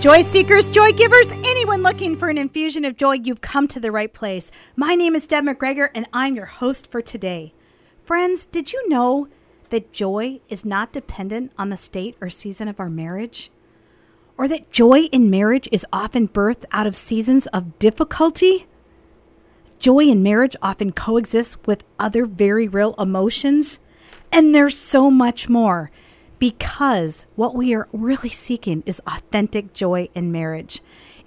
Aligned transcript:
Joy 0.00 0.22
seekers, 0.22 0.70
joy 0.70 0.92
givers, 0.92 1.30
anyone 1.30 1.82
looking 1.82 2.16
for 2.16 2.30
an 2.30 2.38
infusion 2.38 2.86
of 2.86 2.96
joy, 2.96 3.16
you've 3.22 3.42
come 3.42 3.68
to 3.68 3.78
the 3.78 3.92
right 3.92 4.10
place. 4.10 4.50
My 4.74 4.94
name 4.94 5.14
is 5.14 5.26
Deb 5.26 5.44
McGregor, 5.44 5.90
and 5.94 6.06
I'm 6.10 6.34
your 6.34 6.46
host 6.46 6.90
for 6.90 7.02
today. 7.02 7.52
Friends, 8.02 8.46
did 8.46 8.72
you 8.72 8.88
know 8.88 9.28
that 9.68 9.92
joy 9.92 10.40
is 10.48 10.64
not 10.64 10.94
dependent 10.94 11.52
on 11.58 11.68
the 11.68 11.76
state 11.76 12.16
or 12.18 12.30
season 12.30 12.66
of 12.66 12.80
our 12.80 12.88
marriage? 12.88 13.50
Or 14.38 14.48
that 14.48 14.70
joy 14.70 15.00
in 15.12 15.28
marriage 15.28 15.68
is 15.70 15.84
often 15.92 16.28
birthed 16.28 16.64
out 16.72 16.86
of 16.86 16.96
seasons 16.96 17.46
of 17.48 17.78
difficulty? 17.78 18.66
Joy 19.78 20.04
in 20.04 20.22
marriage 20.22 20.56
often 20.62 20.92
coexists 20.92 21.58
with 21.66 21.84
other 21.98 22.24
very 22.24 22.68
real 22.68 22.94
emotions. 22.94 23.80
And 24.32 24.54
there's 24.54 24.78
so 24.78 25.10
much 25.10 25.50
more 25.50 25.90
because 26.40 27.26
what 27.36 27.54
we 27.54 27.72
are 27.74 27.86
really 27.92 28.30
seeking 28.30 28.82
is 28.86 29.00
authentic 29.06 29.72
joy 29.72 30.08
in 30.14 30.32
marriage. 30.32 30.80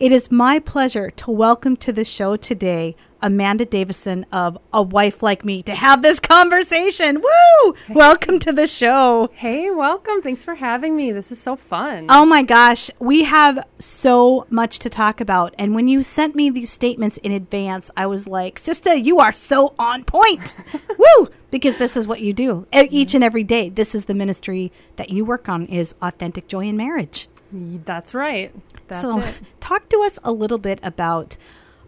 It 0.03 0.11
is 0.11 0.29
my 0.29 0.59
pleasure 0.59 1.11
to 1.11 1.31
welcome 1.31 1.77
to 1.77 1.93
the 1.93 2.03
show 2.03 2.35
today 2.35 2.97
Amanda 3.21 3.63
Davison 3.63 4.25
of 4.33 4.57
A 4.73 4.81
Wife 4.81 5.23
Like 5.23 5.45
Me 5.45 5.63
to 5.63 5.73
have 5.73 6.01
this 6.01 6.19
conversation. 6.19 7.21
Woo! 7.21 7.73
Hey. 7.87 7.93
Welcome 7.93 8.39
to 8.39 8.51
the 8.51 8.67
show. 8.67 9.29
Hey, 9.31 9.71
welcome. 9.71 10.21
Thanks 10.21 10.43
for 10.43 10.55
having 10.55 10.97
me. 10.97 11.13
This 11.13 11.31
is 11.31 11.39
so 11.39 11.55
fun. 11.55 12.07
Oh 12.09 12.25
my 12.25 12.43
gosh, 12.43 12.91
we 12.99 13.23
have 13.23 13.65
so 13.79 14.45
much 14.49 14.79
to 14.79 14.89
talk 14.89 15.21
about. 15.21 15.55
And 15.57 15.73
when 15.73 15.87
you 15.87 16.03
sent 16.03 16.35
me 16.35 16.49
these 16.49 16.69
statements 16.69 17.15
in 17.19 17.31
advance, 17.31 17.89
I 17.95 18.05
was 18.05 18.27
like, 18.27 18.59
Sister, 18.59 18.93
you 18.93 19.19
are 19.19 19.31
so 19.31 19.73
on 19.79 20.03
point. 20.03 20.57
Woo! 20.97 21.29
Because 21.49 21.77
this 21.77 21.95
is 21.95 22.09
what 22.09 22.19
you 22.19 22.33
do 22.33 22.67
each 22.73 23.15
and 23.15 23.23
every 23.23 23.45
day. 23.45 23.69
This 23.69 23.95
is 23.95 24.03
the 24.03 24.15
ministry 24.15 24.69
that 24.97 25.11
you 25.11 25.23
work 25.23 25.47
on 25.47 25.65
is 25.67 25.95
authentic 26.01 26.49
joy 26.49 26.65
in 26.65 26.75
marriage. 26.75 27.29
That's 27.53 28.13
right. 28.13 28.53
That's 28.87 29.01
so, 29.01 29.19
it. 29.19 29.41
talk 29.59 29.89
to 29.89 30.01
us 30.01 30.17
a 30.23 30.31
little 30.31 30.57
bit 30.57 30.79
about 30.81 31.37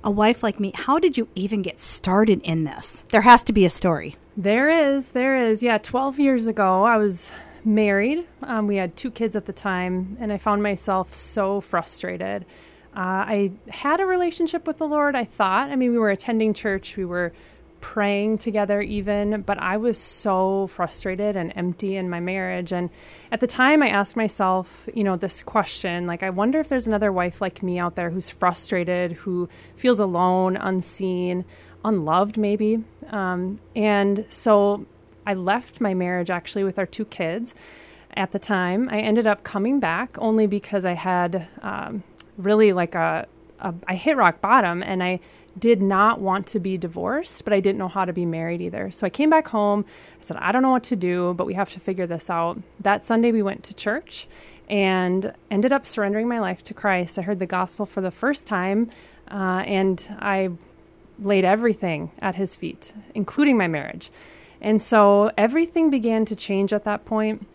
a 0.04 0.12
wife 0.12 0.44
like 0.44 0.60
me, 0.60 0.72
how 0.76 1.00
did 1.00 1.18
you 1.18 1.28
even 1.34 1.64
get 1.64 1.82
started 1.82 2.40
in 2.44 2.64
this? 2.64 3.04
There 3.10 3.22
has 3.22 3.44
to 3.44 3.54
be 3.54 3.66
a 3.66 3.70
story. 3.70 4.16
There 4.38 4.70
is. 4.70 5.12
There 5.12 5.36
is. 5.36 5.64
Yeah, 5.64 5.80
12 5.80 6.20
years 6.20 6.46
ago, 6.46 6.84
I 6.84 6.98
was 6.98 7.32
married. 7.64 8.28
Um, 8.44 8.68
we 8.68 8.76
had 8.76 8.96
two 8.96 9.10
kids 9.10 9.36
at 9.36 9.46
the 9.46 9.54
time, 9.54 10.16
and 10.20 10.32
I 10.32 10.38
found 10.38 10.62
myself 10.62 11.14
so 11.14 11.60
frustrated. 11.60 12.46
Uh, 12.96 13.26
I 13.28 13.52
had 13.70 14.00
a 14.00 14.06
relationship 14.06 14.68
with 14.68 14.78
the 14.78 14.88
Lord, 14.88 15.16
I 15.16 15.26
thought. 15.26 15.70
I 15.72 15.76
mean, 15.76 15.92
we 15.92 15.98
were 15.98 16.12
attending 16.12 16.54
church, 16.54 16.96
we 16.96 17.06
were 17.06 17.34
praying 17.86 18.36
together 18.36 18.82
even 18.82 19.44
but 19.44 19.60
i 19.60 19.78
was 19.78 19.96
so 19.96 20.66
frustrated 20.66 21.36
and 21.36 21.54
empty 21.56 21.96
in 21.96 22.10
my 22.10 22.20
marriage. 22.20 22.74
And 22.74 22.90
at 23.32 23.42
the 23.42 23.48
time 23.48 23.84
i 23.84 23.90
asked 23.90 24.16
myself 24.18 24.90
you 24.96 25.04
know 25.04 25.16
this 25.16 25.44
question 25.44 26.08
like 26.08 26.24
i 26.24 26.32
wonder 26.32 26.60
if 26.60 26.68
there's 26.68 26.88
another 26.88 27.12
wife 27.12 27.42
like 27.42 27.62
me 27.62 27.78
out 27.78 27.94
there 27.94 28.10
who's 28.10 28.28
frustrated 28.28 29.12
who 29.12 29.48
feels 29.76 30.00
alone 30.00 30.58
unseen 30.58 31.46
unloved 31.84 32.38
maybe. 32.38 32.84
Um, 33.12 33.60
and 33.76 34.26
so 34.30 34.88
i 35.28 35.36
left 35.36 35.80
my 35.80 35.94
marriage 35.94 36.32
actually 36.32 36.64
with 36.64 36.80
our 36.80 36.88
two 36.88 37.06
kids 37.06 37.54
at 38.16 38.32
the 38.32 38.40
time. 38.40 38.90
I 38.90 39.00
ended 39.00 39.28
up 39.28 39.44
coming 39.44 39.80
back 39.80 40.18
only 40.18 40.48
because 40.48 40.86
i 40.86 40.94
had 40.94 41.48
um, 41.62 42.04
really 42.36 42.74
like 42.74 42.96
a, 42.96 43.28
a 43.60 43.76
I 43.88 43.94
hit 43.94 44.18
rock 44.18 44.42
bottom 44.42 44.82
and 44.82 45.04
i 45.04 45.20
did 45.58 45.82
not 45.82 46.20
want 46.20 46.48
to 46.48 46.60
be 46.60 46.78
divorced, 46.78 47.44
but 47.44 47.54
I 47.54 47.60
didn't 47.60 47.78
know 47.78 47.88
how 47.88 48.06
to 48.06 48.14
be 48.14 48.26
married 48.26 48.62
either. 48.62 48.92
So 48.92 49.08
I 49.08 49.10
came 49.10 49.30
back 49.30 49.48
home. 49.48 49.86
I 50.20 50.22
said, 50.22 50.38
I 50.38 50.52
don't 50.52 50.62
know 50.62 50.72
what 50.72 50.84
to 50.86 50.96
do, 50.96 51.34
but 51.34 51.46
we 51.46 51.54
have 51.54 51.72
to 51.74 51.80
figure 51.80 52.06
this 52.08 52.30
out. 52.30 52.60
That 52.80 53.06
Sunday, 53.06 53.32
we 53.32 53.42
went 53.42 53.64
to 53.64 53.74
church 53.74 54.28
and 54.70 55.34
ended 55.50 55.72
up 55.72 55.88
surrendering 55.88 56.28
my 56.28 56.40
life 56.40 56.64
to 56.66 56.74
Christ. 56.74 57.20
I 57.20 57.22
heard 57.22 57.40
the 57.40 57.46
gospel 57.46 57.86
for 57.86 58.02
the 58.02 58.12
first 58.12 58.46
time, 58.46 58.90
uh, 59.30 59.64
and 59.66 60.04
I 60.20 60.50
laid 61.20 61.46
everything 61.46 62.12
at 62.20 62.36
his 62.36 62.56
feet, 62.56 62.94
including 63.14 63.58
my 63.58 63.68
marriage. 63.68 64.12
And 64.62 64.82
so 64.82 65.32
everything 65.38 65.90
began 65.90 66.26
to 66.26 66.36
change 66.36 66.74
at 66.74 66.84
that 66.86 67.06
point. 67.06 67.46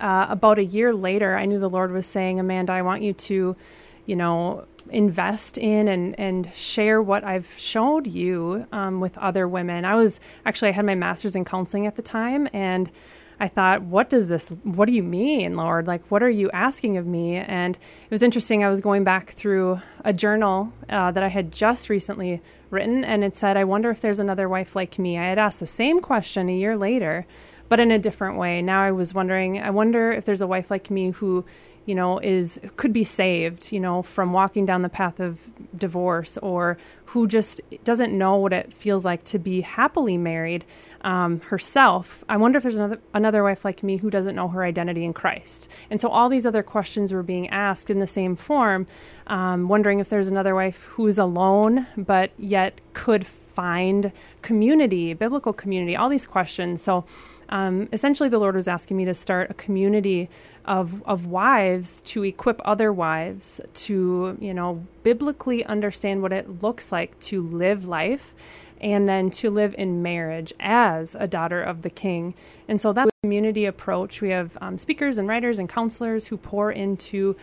Uh, 0.00 0.26
about 0.28 0.58
a 0.58 0.64
year 0.64 0.92
later, 0.92 1.36
I 1.36 1.46
knew 1.46 1.58
the 1.58 1.70
Lord 1.70 1.92
was 1.92 2.06
saying, 2.06 2.38
Amanda, 2.40 2.72
I 2.72 2.82
want 2.82 3.02
you 3.02 3.12
to, 3.12 3.56
you 4.04 4.16
know, 4.16 4.66
invest 4.90 5.58
in 5.58 5.88
and, 5.88 6.18
and 6.18 6.52
share 6.54 7.02
what 7.02 7.24
I've 7.24 7.52
showed 7.56 8.06
you 8.06 8.66
um, 8.72 9.00
with 9.00 9.16
other 9.18 9.48
women. 9.48 9.84
I 9.84 9.94
was 9.94 10.20
actually, 10.44 10.68
I 10.68 10.72
had 10.72 10.84
my 10.84 10.94
master's 10.94 11.36
in 11.36 11.44
counseling 11.44 11.86
at 11.86 11.96
the 11.96 12.02
time, 12.02 12.48
and 12.52 12.90
I 13.38 13.48
thought, 13.48 13.82
what 13.82 14.08
does 14.08 14.28
this, 14.28 14.48
what 14.62 14.86
do 14.86 14.92
you 14.92 15.02
mean, 15.02 15.56
Lord? 15.56 15.86
Like, 15.86 16.02
what 16.10 16.22
are 16.22 16.30
you 16.30 16.50
asking 16.52 16.96
of 16.96 17.06
me? 17.06 17.36
And 17.36 17.76
it 17.76 18.10
was 18.10 18.22
interesting. 18.22 18.64
I 18.64 18.70
was 18.70 18.80
going 18.80 19.04
back 19.04 19.32
through 19.32 19.80
a 20.04 20.12
journal 20.14 20.72
uh, 20.88 21.10
that 21.10 21.22
I 21.22 21.28
had 21.28 21.52
just 21.52 21.90
recently 21.90 22.40
written, 22.70 23.04
and 23.04 23.22
it 23.22 23.36
said, 23.36 23.58
I 23.58 23.64
wonder 23.64 23.90
if 23.90 24.00
there's 24.00 24.20
another 24.20 24.48
wife 24.48 24.74
like 24.74 24.98
me. 24.98 25.18
I 25.18 25.24
had 25.24 25.38
asked 25.38 25.60
the 25.60 25.66
same 25.66 26.00
question 26.00 26.48
a 26.48 26.56
year 26.56 26.78
later, 26.78 27.26
but 27.68 27.78
in 27.78 27.90
a 27.90 27.98
different 27.98 28.38
way. 28.38 28.62
Now 28.62 28.80
I 28.80 28.92
was 28.92 29.12
wondering, 29.12 29.60
I 29.60 29.70
wonder 29.70 30.12
if 30.12 30.24
there's 30.24 30.42
a 30.42 30.46
wife 30.46 30.70
like 30.70 30.90
me 30.90 31.10
who 31.10 31.44
you 31.86 31.94
know, 31.94 32.18
is 32.18 32.60
could 32.76 32.92
be 32.92 33.04
saved, 33.04 33.72
you 33.72 33.80
know, 33.80 34.02
from 34.02 34.32
walking 34.32 34.66
down 34.66 34.82
the 34.82 34.88
path 34.88 35.20
of 35.20 35.48
divorce, 35.76 36.36
or 36.38 36.76
who 37.06 37.26
just 37.26 37.60
doesn't 37.84 38.16
know 38.16 38.36
what 38.36 38.52
it 38.52 38.72
feels 38.72 39.04
like 39.04 39.24
to 39.24 39.38
be 39.38 39.62
happily 39.62 40.18
married 40.18 40.64
um, 41.06 41.40
herself. 41.40 42.24
I 42.28 42.36
wonder 42.36 42.56
if 42.56 42.64
there's 42.64 42.76
another 42.76 43.00
another 43.14 43.42
wife 43.44 43.64
like 43.64 43.82
me 43.82 43.98
who 43.98 44.10
doesn't 44.10 44.34
know 44.34 44.48
her 44.48 44.64
identity 44.64 45.04
in 45.04 45.12
Christ. 45.12 45.70
And 45.88 46.00
so 46.00 46.08
all 46.08 46.28
these 46.28 46.44
other 46.44 46.64
questions 46.64 47.12
were 47.12 47.22
being 47.22 47.48
asked 47.48 47.90
in 47.90 48.00
the 48.00 48.06
same 48.08 48.34
form, 48.34 48.86
um, 49.28 49.68
wondering 49.68 50.00
if 50.00 50.08
there's 50.08 50.28
another 50.28 50.54
wife 50.54 50.82
who 50.82 51.06
is 51.06 51.18
alone 51.18 51.86
but 51.96 52.32
yet 52.36 52.80
could 52.92 53.24
find 53.24 54.10
community, 54.42 55.14
biblical 55.14 55.52
community. 55.52 55.96
All 55.96 56.08
these 56.08 56.26
questions. 56.26 56.82
So. 56.82 57.04
Um, 57.48 57.88
essentially, 57.92 58.28
the 58.28 58.40
Lord 58.40 58.56
was 58.56 58.66
asking 58.66 58.96
me 58.96 59.04
to 59.04 59.14
start 59.14 59.52
a 59.52 59.54
community 59.54 60.28
of, 60.66 61.02
of 61.04 61.26
wives 61.26 62.00
to 62.02 62.24
equip 62.24 62.60
other 62.64 62.92
wives 62.92 63.60
to, 63.74 64.36
you 64.40 64.52
know, 64.52 64.84
biblically 65.02 65.64
understand 65.64 66.22
what 66.22 66.32
it 66.32 66.62
looks 66.62 66.90
like 66.90 67.18
to 67.20 67.40
live 67.40 67.86
life 67.86 68.34
and 68.80 69.08
then 69.08 69.30
to 69.30 69.50
live 69.50 69.74
in 69.78 70.02
marriage 70.02 70.52
as 70.60 71.14
a 71.18 71.26
daughter 71.26 71.62
of 71.62 71.82
the 71.82 71.90
king. 71.90 72.34
And 72.68 72.80
so 72.80 72.92
that 72.92 73.08
community 73.22 73.64
approach, 73.64 74.20
we 74.20 74.30
have 74.30 74.58
um, 74.60 74.78
speakers 74.78 75.18
and 75.18 75.28
writers 75.28 75.58
and 75.58 75.68
counselors 75.68 76.26
who 76.26 76.36
pour 76.36 76.70
into 76.70 77.36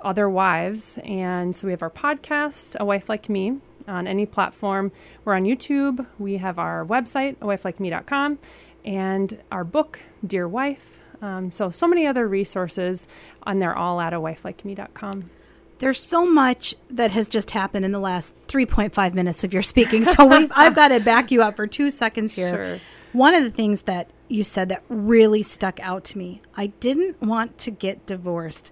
other 0.00 0.28
wives. 0.28 0.98
And 1.04 1.54
so 1.54 1.66
we 1.66 1.72
have 1.72 1.82
our 1.82 1.90
podcast, 1.90 2.76
A 2.78 2.84
Wife 2.84 3.08
Like 3.08 3.28
Me, 3.28 3.58
on 3.88 4.06
any 4.06 4.26
platform. 4.26 4.92
We're 5.24 5.34
on 5.34 5.44
YouTube. 5.44 6.06
We 6.18 6.38
have 6.38 6.58
our 6.58 6.84
website, 6.84 7.36
a 7.40 7.46
wife 7.46 7.64
like 7.64 7.78
awifelikeme.com, 7.78 8.38
and 8.84 9.38
our 9.50 9.64
book, 9.64 10.00
Dear 10.26 10.46
Wife. 10.46 11.00
Um, 11.24 11.50
so, 11.50 11.70
so 11.70 11.88
many 11.88 12.06
other 12.06 12.28
resources, 12.28 13.08
and 13.46 13.62
they're 13.62 13.74
all 13.74 13.98
at 13.98 14.12
awifelikeme.com. 14.12 15.30
There's 15.78 15.98
so 16.02 16.30
much 16.30 16.74
that 16.90 17.12
has 17.12 17.28
just 17.28 17.52
happened 17.52 17.86
in 17.86 17.92
the 17.92 17.98
last 17.98 18.34
3.5 18.46 19.14
minutes 19.14 19.42
of 19.42 19.54
your 19.54 19.62
speaking. 19.62 20.04
So 20.04 20.30
I've 20.54 20.74
got 20.74 20.88
to 20.88 21.00
back 21.00 21.30
you 21.30 21.42
up 21.42 21.56
for 21.56 21.66
two 21.66 21.90
seconds 21.90 22.34
here. 22.34 22.50
Sure. 22.50 22.80
One 23.14 23.32
of 23.32 23.42
the 23.42 23.50
things 23.50 23.82
that 23.82 24.10
you 24.28 24.44
said 24.44 24.68
that 24.68 24.82
really 24.90 25.42
stuck 25.42 25.80
out 25.80 26.04
to 26.04 26.18
me 26.18 26.42
I 26.56 26.66
didn't 26.66 27.22
want 27.22 27.56
to 27.58 27.70
get 27.70 28.04
divorced, 28.04 28.70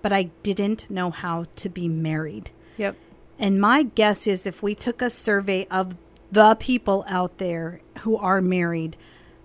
but 0.00 0.14
I 0.14 0.30
didn't 0.42 0.88
know 0.88 1.10
how 1.10 1.44
to 1.56 1.68
be 1.68 1.88
married. 1.88 2.50
Yep. 2.78 2.96
And 3.38 3.60
my 3.60 3.82
guess 3.82 4.26
is 4.26 4.46
if 4.46 4.62
we 4.62 4.74
took 4.74 5.02
a 5.02 5.10
survey 5.10 5.66
of 5.70 5.96
the 6.30 6.54
people 6.54 7.04
out 7.06 7.36
there 7.36 7.80
who 8.00 8.16
are 8.16 8.40
married, 8.40 8.96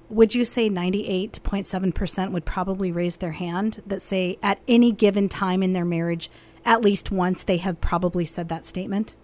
would 0.09 0.33
you 0.33 0.45
say 0.45 0.69
98.7% 0.69 2.31
would 2.31 2.45
probably 2.45 2.91
raise 2.91 3.17
their 3.17 3.33
hand 3.33 3.81
that 3.85 4.01
say 4.01 4.37
at 4.41 4.59
any 4.67 4.91
given 4.91 5.27
time 5.27 5.61
in 5.61 5.73
their 5.73 5.85
marriage, 5.85 6.29
at 6.65 6.81
least 6.81 7.11
once 7.11 7.43
they 7.43 7.57
have 7.57 7.81
probably 7.81 8.25
said 8.25 8.49
that 8.49 8.65
statement? 8.65 9.15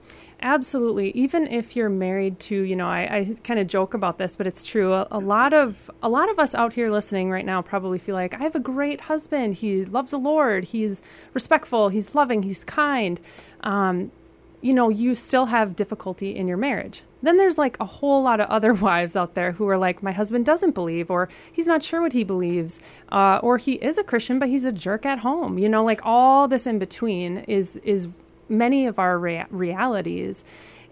Absolutely. 0.41 1.11
Even 1.11 1.47
if 1.47 1.73
you're 1.73 1.87
married 1.87 2.37
to, 2.41 2.63
you 2.63 2.75
know, 2.75 2.87
I, 2.87 3.19
I 3.19 3.35
kind 3.45 3.61
of 3.61 3.67
joke 3.67 3.93
about 3.93 4.17
this, 4.17 4.35
but 4.35 4.45
it's 4.45 4.61
true. 4.61 4.93
A, 4.93 5.07
a, 5.09 5.19
lot 5.19 5.53
of 5.53 5.89
a 6.01 6.09
lot 6.09 6.29
of 6.29 6.37
us 6.37 6.53
out 6.53 6.73
here 6.73 6.91
listening 6.91 7.31
right 7.31 7.45
now 7.45 7.61
probably 7.61 7.97
feel 7.97 8.15
like 8.15 8.33
I 8.33 8.39
have 8.39 8.53
a 8.53 8.59
great 8.59 9.01
husband. 9.01 9.55
He 9.55 9.85
loves 9.85 10.11
the 10.11 10.17
Lord. 10.17 10.65
He's 10.65 11.01
respectful. 11.33 11.87
He's 11.87 12.13
loving. 12.13 12.43
He's 12.43 12.65
kind. 12.65 13.21
Um, 13.61 14.11
you 14.59 14.73
know, 14.73 14.89
you 14.89 15.15
still 15.15 15.45
have 15.45 15.77
difficulty 15.77 16.35
in 16.35 16.49
your 16.49 16.57
marriage. 16.57 17.03
Then 17.23 17.37
there's 17.37 17.57
like 17.57 17.77
a 17.79 17.85
whole 17.85 18.21
lot 18.21 18.39
of 18.39 18.49
other 18.49 18.73
wives 18.87 19.15
out 19.15 19.33
there 19.33 19.53
who 19.53 19.67
are 19.67 19.77
like, 19.77 20.03
my 20.03 20.11
husband 20.11 20.45
doesn't 20.45 20.75
believe, 20.75 21.09
or 21.09 21.29
he's 21.51 21.65
not 21.65 21.81
sure 21.81 22.01
what 22.01 22.13
he 22.13 22.23
believes, 22.23 22.79
uh, 23.11 23.39
or 23.41 23.57
he 23.57 23.73
is 23.73 23.97
a 23.97 24.03
Christian, 24.03 24.37
but 24.37 24.49
he's 24.49 24.65
a 24.65 24.71
jerk 24.71 25.05
at 25.05 25.19
home. 25.19 25.57
You 25.57 25.69
know, 25.69 25.83
like 25.83 26.01
all 26.03 26.47
this 26.47 26.67
in 26.67 26.77
between 26.77 27.39
is 27.47 27.77
is 27.77 28.09
many 28.49 28.85
of 28.85 28.99
our 28.99 29.17
rea- 29.17 29.47
realities, 29.49 30.43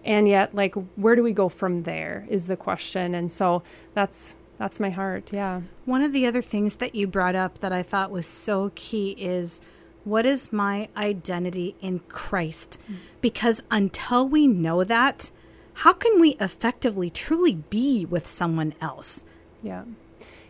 and 0.04 0.26
yet, 0.26 0.52
like, 0.54 0.74
where 0.96 1.14
do 1.14 1.22
we 1.22 1.32
go 1.32 1.48
from 1.48 1.82
there? 1.84 2.26
Is 2.28 2.46
the 2.48 2.56
question, 2.56 3.14
and 3.14 3.30
so 3.30 3.62
that's 3.94 4.34
that's 4.58 4.80
my 4.80 4.90
heart. 4.90 5.32
Yeah. 5.32 5.62
One 5.84 6.02
of 6.02 6.12
the 6.12 6.26
other 6.26 6.42
things 6.42 6.76
that 6.76 6.94
you 6.94 7.06
brought 7.06 7.34
up 7.34 7.58
that 7.58 7.72
I 7.72 7.82
thought 7.82 8.10
was 8.10 8.26
so 8.26 8.70
key 8.74 9.10
is 9.18 9.60
What 10.04 10.26
is 10.26 10.52
my 10.52 10.88
identity 10.96 11.76
in 11.80 12.00
Christ? 12.08 12.78
Because 13.20 13.60
until 13.70 14.26
we 14.26 14.46
know 14.48 14.82
that, 14.84 15.30
how 15.74 15.92
can 15.92 16.20
we 16.20 16.30
effectively 16.40 17.10
truly 17.10 17.56
be 17.56 18.04
with 18.04 18.26
someone 18.26 18.74
else? 18.80 19.24
Yeah. 19.62 19.84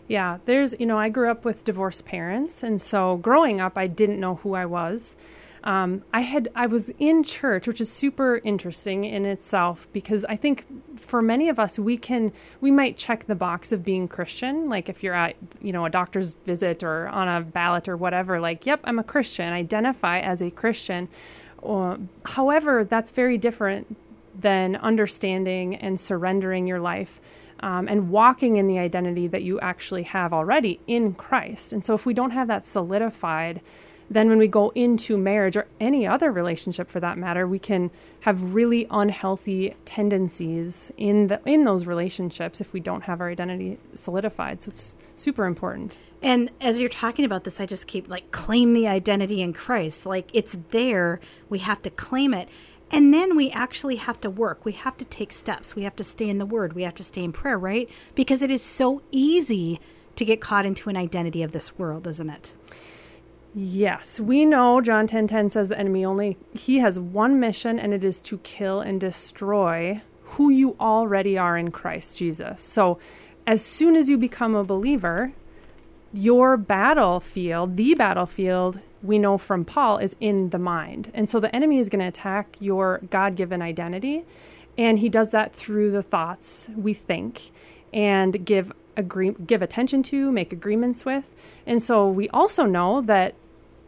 Yeah, 0.08 0.38
there's, 0.44 0.74
you 0.78 0.86
know, 0.86 0.98
I 0.98 1.08
grew 1.08 1.30
up 1.30 1.44
with 1.44 1.64
divorced 1.64 2.04
parents. 2.04 2.62
And 2.62 2.80
so 2.80 3.16
growing 3.16 3.60
up, 3.60 3.78
I 3.78 3.86
didn't 3.86 4.20
know 4.20 4.36
who 4.36 4.54
I 4.54 4.66
was. 4.66 5.16
Um, 5.64 6.02
I 6.12 6.22
had 6.22 6.48
I 6.56 6.66
was 6.66 6.90
in 6.98 7.22
church, 7.22 7.68
which 7.68 7.80
is 7.80 7.90
super 7.90 8.40
interesting 8.42 9.04
in 9.04 9.24
itself 9.24 9.86
because 9.92 10.24
I 10.24 10.34
think 10.34 10.66
for 10.98 11.22
many 11.22 11.48
of 11.48 11.60
us 11.60 11.78
we 11.78 11.96
can 11.96 12.32
we 12.60 12.72
might 12.72 12.96
check 12.96 13.26
the 13.26 13.36
box 13.36 13.70
of 13.70 13.84
being 13.84 14.08
Christian, 14.08 14.68
like 14.68 14.88
if 14.88 15.04
you're 15.04 15.14
at 15.14 15.36
you 15.60 15.72
know 15.72 15.84
a 15.84 15.90
doctor's 15.90 16.34
visit 16.34 16.82
or 16.82 17.06
on 17.08 17.28
a 17.28 17.42
ballot 17.42 17.88
or 17.88 17.96
whatever, 17.96 18.40
like 18.40 18.66
yep 18.66 18.80
I'm 18.82 18.98
a 18.98 19.04
Christian, 19.04 19.52
identify 19.52 20.18
as 20.18 20.42
a 20.42 20.50
Christian. 20.50 21.08
Uh, 21.62 21.98
however, 22.26 22.82
that's 22.82 23.12
very 23.12 23.38
different 23.38 23.96
than 24.34 24.76
understanding 24.76 25.76
and 25.76 25.98
surrendering 25.98 26.66
your 26.66 26.80
life. 26.80 27.20
Um, 27.60 27.86
and 27.86 28.10
walking 28.10 28.56
in 28.56 28.66
the 28.66 28.80
identity 28.80 29.28
that 29.28 29.44
you 29.44 29.60
actually 29.60 30.02
have 30.02 30.32
already 30.32 30.80
in 30.88 31.14
Christ. 31.14 31.72
And 31.72 31.84
so, 31.84 31.94
if 31.94 32.04
we 32.04 32.12
don't 32.12 32.32
have 32.32 32.48
that 32.48 32.66
solidified, 32.66 33.60
then 34.12 34.28
when 34.28 34.38
we 34.38 34.46
go 34.46 34.70
into 34.74 35.16
marriage 35.16 35.56
or 35.56 35.66
any 35.80 36.06
other 36.06 36.30
relationship 36.30 36.90
for 36.90 37.00
that 37.00 37.16
matter, 37.16 37.46
we 37.46 37.58
can 37.58 37.90
have 38.20 38.54
really 38.54 38.86
unhealthy 38.90 39.74
tendencies 39.84 40.92
in 40.96 41.28
the 41.28 41.40
in 41.46 41.64
those 41.64 41.86
relationships 41.86 42.60
if 42.60 42.72
we 42.72 42.80
don't 42.80 43.02
have 43.02 43.20
our 43.20 43.30
identity 43.30 43.78
solidified. 43.94 44.60
So 44.62 44.70
it's 44.70 44.96
super 45.16 45.46
important. 45.46 45.96
And 46.22 46.50
as 46.60 46.78
you're 46.78 46.88
talking 46.88 47.24
about 47.24 47.44
this, 47.44 47.60
I 47.60 47.66
just 47.66 47.86
keep 47.86 48.08
like 48.08 48.30
claim 48.30 48.74
the 48.74 48.86
identity 48.86 49.40
in 49.40 49.52
Christ. 49.52 50.06
Like 50.06 50.30
it's 50.32 50.56
there, 50.70 51.18
we 51.48 51.58
have 51.60 51.82
to 51.82 51.90
claim 51.90 52.32
it. 52.34 52.48
And 52.92 53.12
then 53.12 53.34
we 53.36 53.50
actually 53.50 53.96
have 53.96 54.20
to 54.20 54.30
work. 54.30 54.64
We 54.64 54.72
have 54.72 54.98
to 54.98 55.04
take 55.06 55.32
steps. 55.32 55.74
We 55.74 55.84
have 55.84 55.96
to 55.96 56.04
stay 56.04 56.28
in 56.28 56.36
the 56.36 56.46
word. 56.46 56.74
We 56.74 56.82
have 56.82 56.94
to 56.96 57.02
stay 57.02 57.24
in 57.24 57.32
prayer, 57.32 57.58
right? 57.58 57.88
Because 58.14 58.42
it 58.42 58.50
is 58.50 58.62
so 58.62 59.02
easy 59.10 59.80
to 60.16 60.26
get 60.26 60.42
caught 60.42 60.66
into 60.66 60.90
an 60.90 60.96
identity 60.96 61.42
of 61.42 61.52
this 61.52 61.78
world, 61.78 62.06
isn't 62.06 62.28
it? 62.28 62.54
Yes, 63.54 64.18
we 64.20 64.44
know 64.44 64.80
John 64.80 65.06
10:10 65.06 65.08
10, 65.08 65.28
10 65.28 65.50
says 65.50 65.68
the 65.68 65.78
enemy 65.78 66.04
only 66.04 66.38
he 66.54 66.78
has 66.78 66.98
one 66.98 67.38
mission 67.38 67.78
and 67.78 67.92
it 67.92 68.02
is 68.02 68.20
to 68.20 68.38
kill 68.38 68.80
and 68.80 69.00
destroy 69.00 70.00
who 70.22 70.48
you 70.48 70.74
already 70.80 71.36
are 71.36 71.58
in 71.58 71.70
Christ 71.70 72.18
Jesus. 72.18 72.62
So 72.62 72.98
as 73.46 73.62
soon 73.62 73.96
as 73.96 74.08
you 74.08 74.16
become 74.16 74.54
a 74.54 74.64
believer, 74.64 75.32
your 76.14 76.56
battlefield, 76.56 77.76
the 77.76 77.94
battlefield 77.94 78.80
we 79.02 79.18
know 79.18 79.38
from 79.38 79.64
Paul 79.64 79.98
is 79.98 80.14
in 80.20 80.50
the 80.50 80.58
mind. 80.58 81.10
And 81.12 81.28
so 81.28 81.40
the 81.40 81.54
enemy 81.54 81.78
is 81.78 81.88
going 81.88 82.00
to 82.00 82.06
attack 82.06 82.56
your 82.60 83.00
God-given 83.10 83.60
identity 83.60 84.24
and 84.78 84.98
he 84.98 85.08
does 85.08 85.30
that 85.30 85.54
through 85.54 85.90
the 85.90 86.02
thoughts 86.02 86.68
we 86.76 86.94
think 86.94 87.50
and 87.92 88.44
give 88.44 88.72
agree 88.96 89.34
give 89.46 89.62
attention 89.62 90.02
to, 90.04 90.32
make 90.32 90.52
agreements 90.52 91.04
with. 91.04 91.34
And 91.66 91.82
so 91.82 92.08
we 92.08 92.28
also 92.30 92.64
know 92.64 93.00
that 93.02 93.34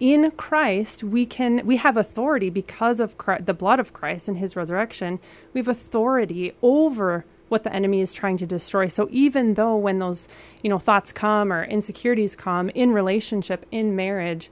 in 0.00 0.30
Christ, 0.32 1.04
we 1.04 1.24
can 1.24 1.64
we 1.66 1.76
have 1.76 1.96
authority 1.96 2.50
because 2.50 3.00
of 3.00 3.16
Christ, 3.16 3.46
the 3.46 3.54
blood 3.54 3.80
of 3.80 3.92
Christ 3.92 4.28
and 4.28 4.38
His 4.38 4.56
resurrection. 4.56 5.20
We 5.52 5.60
have 5.60 5.68
authority 5.68 6.52
over 6.62 7.24
what 7.48 7.62
the 7.62 7.72
enemy 7.72 8.00
is 8.00 8.12
trying 8.12 8.36
to 8.38 8.46
destroy. 8.46 8.88
So 8.88 9.08
even 9.10 9.54
though 9.54 9.76
when 9.76 10.00
those 10.00 10.28
you 10.62 10.68
know 10.68 10.78
thoughts 10.78 11.12
come 11.12 11.52
or 11.52 11.64
insecurities 11.64 12.36
come 12.36 12.68
in 12.70 12.92
relationship, 12.92 13.64
in 13.70 13.96
marriage, 13.96 14.50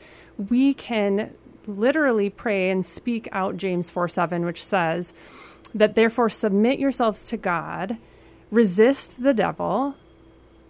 we 0.51 0.75
can 0.75 1.35
literally 1.67 2.31
pray 2.31 2.71
and 2.71 2.85
speak 2.85 3.29
out 3.33 3.57
James 3.57 3.91
four 3.91 4.09
seven, 4.09 4.45
which 4.45 4.65
says 4.65 5.13
that 5.75 5.95
therefore 5.95 6.29
submit 6.29 6.79
yourselves 6.79 7.25
to 7.29 7.37
God, 7.37 7.97
resist 8.51 9.23
the 9.23 9.33
devil, 9.33 9.95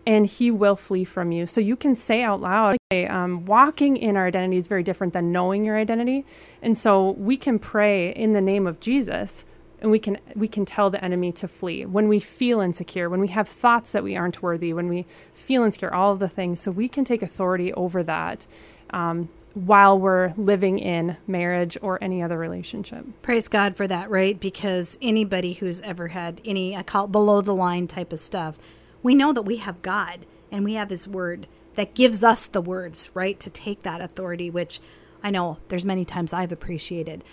and 0.06 0.26
he 0.26 0.50
will 0.50 0.76
flee 0.76 1.04
from 1.04 1.32
you. 1.32 1.46
So 1.46 1.60
you 1.60 1.76
can 1.76 1.94
say 1.94 2.22
out 2.22 2.40
loud, 2.40 2.76
okay, 2.92 3.06
um, 3.06 3.44
walking 3.44 3.96
in 3.96 4.16
our 4.16 4.26
identity 4.26 4.56
is 4.56 4.68
very 4.68 4.82
different 4.82 5.12
than 5.12 5.32
knowing 5.32 5.64
your 5.64 5.76
identity. 5.76 6.24
And 6.60 6.76
so 6.76 7.10
we 7.12 7.36
can 7.36 7.58
pray 7.58 8.10
in 8.10 8.32
the 8.32 8.40
name 8.40 8.66
of 8.66 8.80
Jesus 8.80 9.44
and 9.80 9.90
we 9.90 9.98
can 9.98 10.18
we 10.36 10.46
can 10.46 10.64
tell 10.64 10.90
the 10.90 11.04
enemy 11.04 11.32
to 11.32 11.48
flee 11.48 11.84
when 11.84 12.06
we 12.08 12.20
feel 12.20 12.60
insecure 12.60 13.10
when 13.10 13.20
we 13.20 13.28
have 13.28 13.48
thoughts 13.48 13.90
that 13.90 14.04
we 14.04 14.16
aren't 14.16 14.40
worthy 14.40 14.72
when 14.72 14.88
we 14.88 15.04
feel 15.34 15.64
insecure 15.64 15.92
all 15.92 16.12
of 16.12 16.20
the 16.20 16.28
things 16.28 16.60
so 16.60 16.70
we 16.70 16.88
can 16.88 17.04
take 17.04 17.20
authority 17.20 17.72
over 17.74 18.02
that 18.04 18.46
um, 18.90 19.28
while 19.54 19.98
we're 19.98 20.32
living 20.36 20.78
in 20.78 21.16
marriage 21.26 21.76
or 21.82 21.98
any 22.02 22.22
other 22.22 22.38
relationship 22.38 23.04
praise 23.22 23.48
god 23.48 23.76
for 23.76 23.86
that 23.86 24.08
right 24.10 24.40
because 24.40 24.96
anybody 25.02 25.54
who's 25.54 25.80
ever 25.82 26.08
had 26.08 26.40
any 26.44 26.76
i 26.76 26.82
call 26.82 27.04
it 27.04 27.12
below 27.12 27.40
the 27.40 27.54
line 27.54 27.86
type 27.86 28.12
of 28.12 28.18
stuff 28.18 28.58
we 29.02 29.14
know 29.14 29.32
that 29.32 29.42
we 29.42 29.56
have 29.56 29.82
God 29.82 30.26
and 30.50 30.64
we 30.64 30.74
have 30.74 30.90
His 30.90 31.08
Word 31.08 31.48
that 31.74 31.94
gives 31.94 32.22
us 32.22 32.46
the 32.46 32.60
words, 32.60 33.10
right, 33.14 33.38
to 33.40 33.50
take 33.50 33.82
that 33.82 34.00
authority, 34.00 34.50
which 34.50 34.80
I 35.22 35.30
know 35.30 35.58
there's 35.68 35.84
many 35.84 36.04
times 36.04 36.32
I've 36.32 36.52
appreciated. 36.52 37.24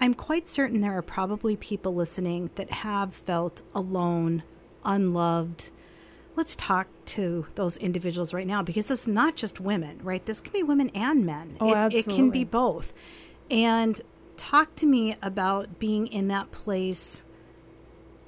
I'm 0.00 0.14
quite 0.14 0.48
certain 0.48 0.80
there 0.80 0.96
are 0.96 1.02
probably 1.02 1.56
people 1.56 1.94
listening 1.94 2.50
that 2.54 2.70
have 2.70 3.12
felt 3.12 3.62
alone, 3.74 4.44
unloved. 4.84 5.70
Let's 6.40 6.56
talk 6.56 6.88
to 7.04 7.44
those 7.54 7.76
individuals 7.76 8.32
right 8.32 8.46
now 8.46 8.62
because 8.62 8.86
this 8.86 9.02
is 9.02 9.08
not 9.08 9.36
just 9.36 9.60
women, 9.60 10.00
right? 10.02 10.24
This 10.24 10.40
can 10.40 10.54
be 10.54 10.62
women 10.62 10.88
and 10.94 11.26
men. 11.26 11.58
Oh, 11.60 11.70
it, 11.70 11.76
absolutely. 11.76 12.14
it 12.14 12.16
can 12.16 12.30
be 12.30 12.44
both. 12.44 12.94
And 13.50 14.00
talk 14.38 14.74
to 14.76 14.86
me 14.86 15.16
about 15.20 15.78
being 15.78 16.06
in 16.06 16.28
that 16.28 16.50
place 16.50 17.24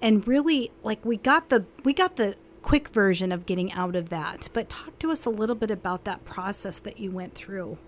and 0.03 0.29
really 0.29 0.73
like 0.83 1.03
we 1.07 1.17
got 1.17 1.49
the 1.49 1.65
we 1.85 1.95
got 1.95 2.17
the 2.17 2.37
quick 2.61 2.91
version 2.91 3.33
of 3.33 3.47
getting 3.47 3.73
out 3.73 3.97
of 3.97 4.11
that. 4.11 4.51
But 4.53 4.69
talk 4.69 4.99
to 4.99 5.11
us 5.11 5.25
a 5.25 5.31
little 5.31 5.57
bit 5.57 5.71
about 5.71 6.05
that 6.05 6.23
process 6.27 6.79
that 6.81 7.01
you 7.01 7.11
went 7.11 7.35
through. 7.35 7.79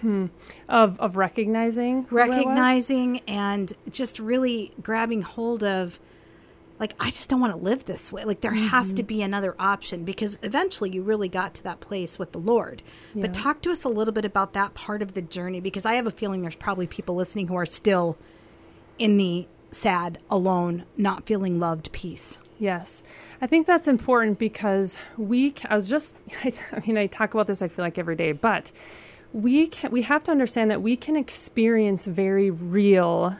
Hmm. 0.00 0.28
Of 0.66 0.98
of 0.98 1.18
recognizing 1.18 2.06
recognizing 2.10 3.20
and 3.28 3.70
just 3.90 4.18
really 4.18 4.72
grabbing 4.80 5.20
hold 5.20 5.62
of 5.62 6.00
like 6.80 6.94
I 7.00 7.10
just 7.10 7.28
don't 7.28 7.40
want 7.40 7.52
to 7.52 7.58
live 7.58 7.84
this 7.84 8.12
way. 8.12 8.24
Like 8.24 8.40
there 8.40 8.52
mm-hmm. 8.52 8.68
has 8.68 8.92
to 8.94 9.02
be 9.02 9.22
another 9.22 9.54
option 9.58 10.04
because 10.04 10.38
eventually 10.42 10.90
you 10.90 11.02
really 11.02 11.28
got 11.28 11.54
to 11.54 11.62
that 11.64 11.80
place 11.80 12.18
with 12.18 12.32
the 12.32 12.38
Lord. 12.38 12.82
Yeah. 13.14 13.22
But 13.22 13.34
talk 13.34 13.62
to 13.62 13.70
us 13.70 13.84
a 13.84 13.88
little 13.88 14.14
bit 14.14 14.24
about 14.24 14.52
that 14.52 14.74
part 14.74 15.02
of 15.02 15.14
the 15.14 15.22
journey 15.22 15.60
because 15.60 15.84
I 15.84 15.94
have 15.94 16.06
a 16.06 16.10
feeling 16.10 16.42
there's 16.42 16.54
probably 16.54 16.86
people 16.86 17.14
listening 17.14 17.48
who 17.48 17.56
are 17.56 17.66
still 17.66 18.16
in 18.98 19.16
the 19.16 19.46
sad, 19.70 20.18
alone, 20.30 20.84
not 20.96 21.26
feeling 21.26 21.60
loved 21.60 21.92
piece. 21.92 22.38
Yes. 22.58 23.02
I 23.40 23.46
think 23.46 23.66
that's 23.66 23.86
important 23.86 24.38
because 24.38 24.98
we, 25.16 25.54
I 25.68 25.74
was 25.74 25.88
just, 25.88 26.16
I, 26.44 26.82
mean, 26.86 26.98
I 26.98 27.06
talk 27.06 27.34
about 27.34 27.46
this, 27.46 27.62
I 27.62 27.68
feel 27.68 27.84
like 27.84 27.98
every 27.98 28.16
day, 28.16 28.32
but 28.32 28.72
we 29.32 29.66
can, 29.66 29.90
we 29.90 30.02
have 30.02 30.24
to 30.24 30.30
understand 30.30 30.70
that 30.70 30.82
we 30.82 30.96
can 30.96 31.16
experience 31.16 32.06
very 32.06 32.50
real 32.50 33.36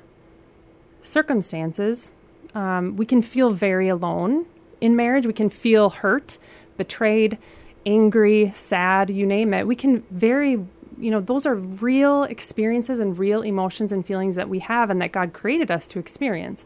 circumstances. 1.02 2.12
Um, 2.54 2.96
we 2.96 3.06
can 3.06 3.22
feel 3.22 3.50
very 3.50 3.88
alone 3.88 4.46
in 4.80 4.96
marriage. 4.96 5.26
We 5.26 5.32
can 5.32 5.50
feel 5.50 5.90
hurt, 5.90 6.38
betrayed, 6.76 7.38
angry, 7.84 8.50
sad, 8.52 9.10
you 9.10 9.26
name 9.26 9.54
it. 9.54 9.66
We 9.66 9.76
can 9.76 10.02
very 10.10 10.64
you 11.00 11.10
know, 11.10 11.20
those 11.20 11.46
are 11.46 11.54
real 11.54 12.24
experiences 12.24 12.98
and 12.98 13.18
real 13.18 13.42
emotions 13.42 13.92
and 13.92 14.04
feelings 14.04 14.34
that 14.34 14.48
we 14.48 14.58
have 14.58 14.90
and 14.90 15.00
that 15.00 15.12
God 15.12 15.32
created 15.32 15.70
us 15.70 15.88
to 15.88 15.98
experience, 15.98 16.64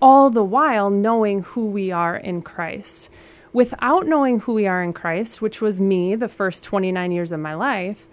all 0.00 0.30
the 0.30 0.44
while 0.44 0.90
knowing 0.90 1.42
who 1.42 1.66
we 1.66 1.90
are 1.90 2.16
in 2.16 2.42
Christ. 2.42 3.08
Without 3.52 4.06
knowing 4.06 4.40
who 4.40 4.52
we 4.52 4.66
are 4.66 4.82
in 4.82 4.92
Christ, 4.92 5.40
which 5.40 5.62
was 5.62 5.80
me 5.80 6.14
the 6.14 6.28
first 6.28 6.64
29 6.64 7.10
years 7.12 7.32
of 7.32 7.40
my 7.40 7.54
life, 7.54 8.06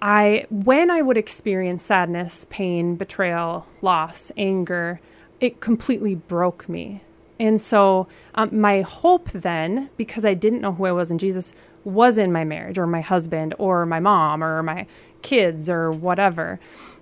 I 0.00 0.46
when 0.50 0.90
I 0.90 1.02
would 1.02 1.16
experience 1.16 1.82
sadness, 1.82 2.46
pain, 2.48 2.96
betrayal, 2.96 3.66
loss, 3.82 4.32
anger, 4.36 5.00
it 5.40 5.60
completely 5.60 6.14
broke 6.14 6.68
me. 6.68 7.02
And 7.38 7.60
so, 7.60 8.08
um, 8.34 8.58
my 8.58 8.80
hope 8.80 9.30
then, 9.30 9.90
because 9.96 10.24
I 10.24 10.34
didn't 10.34 10.60
know 10.60 10.72
who 10.72 10.86
I 10.86 10.92
was 10.92 11.10
in 11.10 11.18
Jesus, 11.18 11.52
was 11.84 12.18
in 12.18 12.32
my 12.32 12.44
marriage 12.44 12.78
or 12.78 12.86
my 12.86 13.00
husband 13.00 13.54
or 13.58 13.86
my 13.86 14.00
mom 14.00 14.42
or 14.42 14.62
my 14.62 14.86
kids 15.22 15.68
or 15.70 15.90
whatever. 15.90 16.58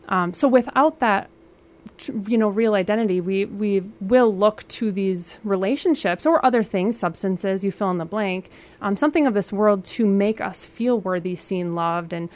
Um, 0.08 0.34
so 0.34 0.48
without 0.48 0.98
that, 0.98 1.30
you 2.26 2.36
know, 2.36 2.48
real 2.48 2.74
identity, 2.74 3.20
we 3.20 3.44
we 3.44 3.80
will 4.00 4.34
look 4.34 4.66
to 4.68 4.90
these 4.90 5.38
relationships 5.44 6.26
or 6.26 6.44
other 6.44 6.62
things, 6.62 6.98
substances, 6.98 7.64
you 7.64 7.70
fill 7.70 7.90
in 7.90 7.98
the 7.98 8.04
blank, 8.04 8.50
um, 8.80 8.96
something 8.96 9.26
of 9.26 9.34
this 9.34 9.52
world 9.52 9.84
to 9.84 10.04
make 10.04 10.40
us 10.40 10.66
feel 10.66 10.98
worthy, 10.98 11.34
seen, 11.34 11.74
loved, 11.74 12.12
and 12.12 12.28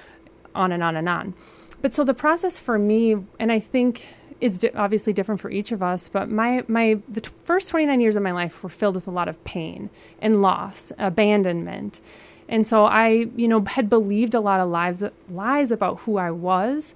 on 0.55 0.71
and 0.73 0.83
on 0.83 0.97
and 0.97 1.09
on. 1.09 1.35
But 1.83 1.95
so 1.95 2.05
the 2.05 2.15
process 2.15 2.59
for 2.59 2.79
me, 2.79 3.17
and 3.39 3.51
I 3.51 3.59
think 3.59 4.07
is 4.41 4.59
di- 4.61 4.71
obviously 4.71 5.13
different 5.13 5.41
for 5.41 5.51
each 5.51 5.73
of 5.73 5.83
us, 5.83 6.09
but 6.09 6.31
my 6.31 6.65
my 6.69 6.99
the 7.09 7.21
t- 7.21 7.31
first 7.45 7.69
29 7.71 8.01
years 8.01 8.17
of 8.17 8.23
my 8.23 8.33
life 8.33 8.63
were 8.63 8.69
filled 8.69 8.95
with 8.95 9.07
a 9.07 9.11
lot 9.11 9.29
of 9.29 9.43
pain 9.45 9.91
and 10.21 10.43
loss, 10.43 10.93
abandonment, 10.99 12.01
And 12.49 12.67
so 12.67 12.87
I, 12.87 13.29
you 13.37 13.49
know, 13.49 13.63
had 13.65 13.91
believed 13.91 14.35
a 14.35 14.41
lot 14.41 14.61
of 14.61 14.69
lies 14.71 15.03
lies 15.31 15.71
about 15.71 16.01
who 16.01 16.17
I 16.19 16.31
was. 16.31 16.95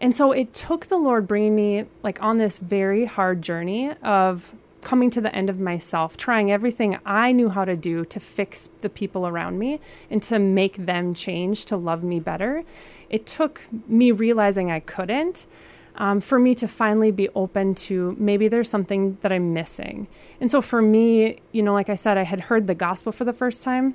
And 0.00 0.14
so 0.14 0.32
it 0.32 0.52
took 0.52 0.86
the 0.86 0.98
Lord 0.98 1.26
bringing 1.28 1.54
me 1.54 1.84
like 2.02 2.22
on 2.22 2.38
this 2.38 2.58
very 2.58 3.04
hard 3.06 3.42
journey 3.42 3.92
of 4.02 4.54
coming 4.80 5.10
to 5.10 5.20
the 5.20 5.34
end 5.34 5.48
of 5.50 5.58
myself, 5.58 6.16
trying 6.16 6.52
everything 6.52 6.98
I 7.06 7.32
knew 7.32 7.48
how 7.48 7.64
to 7.64 7.74
do 7.76 8.04
to 8.04 8.20
fix 8.20 8.68
the 8.82 8.90
people 8.90 9.26
around 9.26 9.58
me 9.58 9.80
and 10.10 10.22
to 10.24 10.38
make 10.38 10.76
them 10.76 11.14
change 11.14 11.64
to 11.66 11.76
love 11.76 12.04
me 12.04 12.20
better. 12.20 12.64
It 13.10 13.26
took 13.26 13.62
me 13.88 14.12
realizing 14.12 14.70
I 14.70 14.80
couldn't. 14.80 15.46
Um, 15.96 16.20
for 16.20 16.40
me 16.40 16.56
to 16.56 16.66
finally 16.66 17.12
be 17.12 17.28
open 17.36 17.74
to 17.74 18.16
maybe 18.18 18.48
there's 18.48 18.68
something 18.68 19.16
that 19.20 19.30
I'm 19.30 19.52
missing. 19.52 20.08
And 20.40 20.50
so 20.50 20.60
for 20.60 20.82
me, 20.82 21.38
you 21.52 21.62
know, 21.62 21.72
like 21.72 21.88
I 21.88 21.94
said, 21.94 22.18
I 22.18 22.24
had 22.24 22.40
heard 22.40 22.66
the 22.66 22.74
gospel 22.74 23.12
for 23.12 23.24
the 23.24 23.32
first 23.32 23.62
time. 23.62 23.94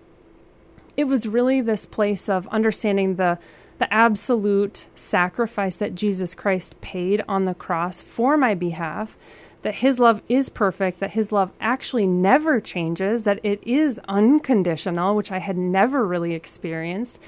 It 0.96 1.06
was 1.06 1.28
really 1.28 1.60
this 1.60 1.86
place 1.86 2.30
of 2.30 2.48
understanding 2.48 3.16
the 3.16 3.38
the 3.80 3.92
absolute 3.94 4.88
sacrifice 4.94 5.78
that 5.78 5.96
Jesus 5.96 6.36
Christ 6.36 6.80
paid 6.82 7.24
on 7.28 7.46
the 7.46 7.54
cross 7.54 8.02
for 8.02 8.38
my 8.38 8.54
behalf, 8.54 9.18
that 9.62 9.76
his 9.76 10.00
love 10.00 10.22
is 10.30 10.50
perfect, 10.50 11.00
that 11.00 11.12
his 11.12 11.32
love 11.32 11.54
actually 11.60 12.06
never 12.06 12.62
changes, 12.62 13.24
that 13.24 13.40
it 13.42 13.62
is 13.66 14.00
unconditional, 14.08 15.16
which 15.16 15.32
I 15.32 15.40
had 15.40 15.58
never 15.58 16.06
really 16.06 16.34
experienced. 16.34 17.20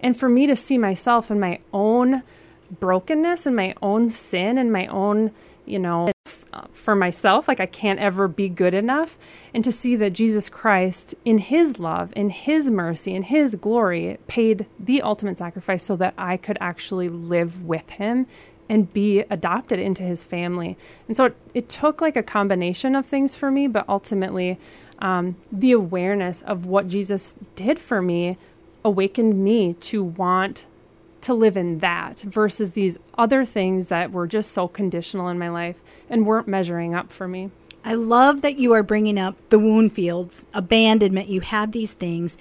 And 0.00 0.16
for 0.16 0.28
me 0.28 0.46
to 0.46 0.56
see 0.56 0.78
myself 0.78 1.30
in 1.30 1.40
my 1.40 1.58
own 1.72 2.22
brokenness 2.66 3.46
and 3.46 3.56
my 3.56 3.74
own 3.82 4.10
sin 4.10 4.58
and 4.58 4.72
my 4.72 4.86
own, 4.86 5.30
you 5.64 5.78
know, 5.78 6.10
for 6.72 6.94
myself, 6.94 7.48
like 7.48 7.60
I 7.60 7.66
can't 7.66 7.98
ever 7.98 8.28
be 8.28 8.48
good 8.48 8.74
enough, 8.74 9.18
and 9.52 9.62
to 9.64 9.72
see 9.72 9.96
that 9.96 10.12
Jesus 10.12 10.48
Christ, 10.48 11.14
in 11.24 11.38
His 11.38 11.78
love, 11.78 12.12
in 12.16 12.30
His 12.30 12.70
mercy, 12.70 13.14
in 13.14 13.24
His 13.24 13.56
glory, 13.56 14.18
paid 14.26 14.66
the 14.78 15.02
ultimate 15.02 15.38
sacrifice 15.38 15.82
so 15.82 15.96
that 15.96 16.14
I 16.16 16.36
could 16.36 16.56
actually 16.60 17.08
live 17.08 17.64
with 17.64 17.90
Him 17.90 18.26
and 18.68 18.92
be 18.92 19.20
adopted 19.30 19.78
into 19.78 20.02
his 20.02 20.24
family. 20.24 20.76
And 21.06 21.16
so 21.16 21.26
it, 21.26 21.36
it 21.54 21.68
took 21.68 22.00
like 22.00 22.16
a 22.16 22.22
combination 22.22 22.94
of 22.94 23.06
things 23.06 23.36
for 23.36 23.50
me, 23.50 23.68
but 23.68 23.88
ultimately, 23.88 24.58
um, 24.98 25.36
the 25.52 25.72
awareness 25.72 26.42
of 26.42 26.66
what 26.66 26.88
Jesus 26.88 27.34
did 27.54 27.78
for 27.78 28.02
me 28.02 28.38
awakened 28.84 29.42
me 29.42 29.74
to 29.74 30.02
want 30.02 30.66
to 31.22 31.34
live 31.34 31.56
in 31.56 31.78
that 31.78 32.20
versus 32.20 32.72
these 32.72 32.98
other 33.16 33.44
things 33.44 33.88
that 33.88 34.12
were 34.12 34.26
just 34.26 34.52
so 34.52 34.68
conditional 34.68 35.28
in 35.28 35.38
my 35.38 35.48
life 35.48 35.82
and 36.08 36.26
weren't 36.26 36.48
measuring 36.48 36.94
up 36.94 37.10
for 37.10 37.26
me. 37.26 37.50
I 37.84 37.94
love 37.94 38.42
that 38.42 38.58
you 38.58 38.72
are 38.72 38.82
bringing 38.82 39.18
up 39.18 39.36
the 39.48 39.58
wound 39.58 39.92
fields, 39.92 40.46
abandonment. 40.52 41.28
You 41.28 41.40
had 41.40 41.72
these 41.72 41.92
things. 41.92 42.36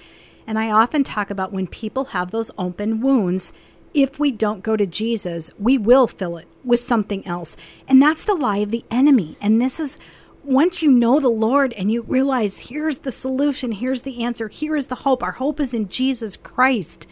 And 0.47 0.57
I 0.59 0.71
often 0.71 1.03
talk 1.03 1.29
about 1.29 1.51
when 1.51 1.67
people 1.67 2.05
have 2.05 2.31
those 2.31 2.51
open 2.57 3.01
wounds, 3.01 3.53
if 3.93 4.19
we 4.19 4.31
don't 4.31 4.63
go 4.63 4.75
to 4.75 4.85
Jesus, 4.85 5.51
we 5.57 5.77
will 5.77 6.07
fill 6.07 6.37
it 6.37 6.47
with 6.63 6.79
something 6.79 7.25
else. 7.25 7.57
And 7.87 8.01
that's 8.01 8.25
the 8.25 8.35
lie 8.35 8.57
of 8.57 8.71
the 8.71 8.85
enemy. 8.91 9.37
And 9.39 9.61
this 9.61 9.79
is 9.79 9.97
once 10.43 10.81
you 10.81 10.91
know 10.91 11.19
the 11.19 11.29
Lord 11.29 11.73
and 11.73 11.91
you 11.91 12.03
realize 12.03 12.67
here's 12.67 12.99
the 12.99 13.11
solution, 13.11 13.71
here's 13.71 14.03
the 14.03 14.23
answer, 14.23 14.47
here 14.47 14.75
is 14.75 14.87
the 14.87 14.95
hope. 14.95 15.23
Our 15.23 15.33
hope 15.33 15.59
is 15.59 15.73
in 15.73 15.89
Jesus 15.89 16.37
Christ. 16.37 17.07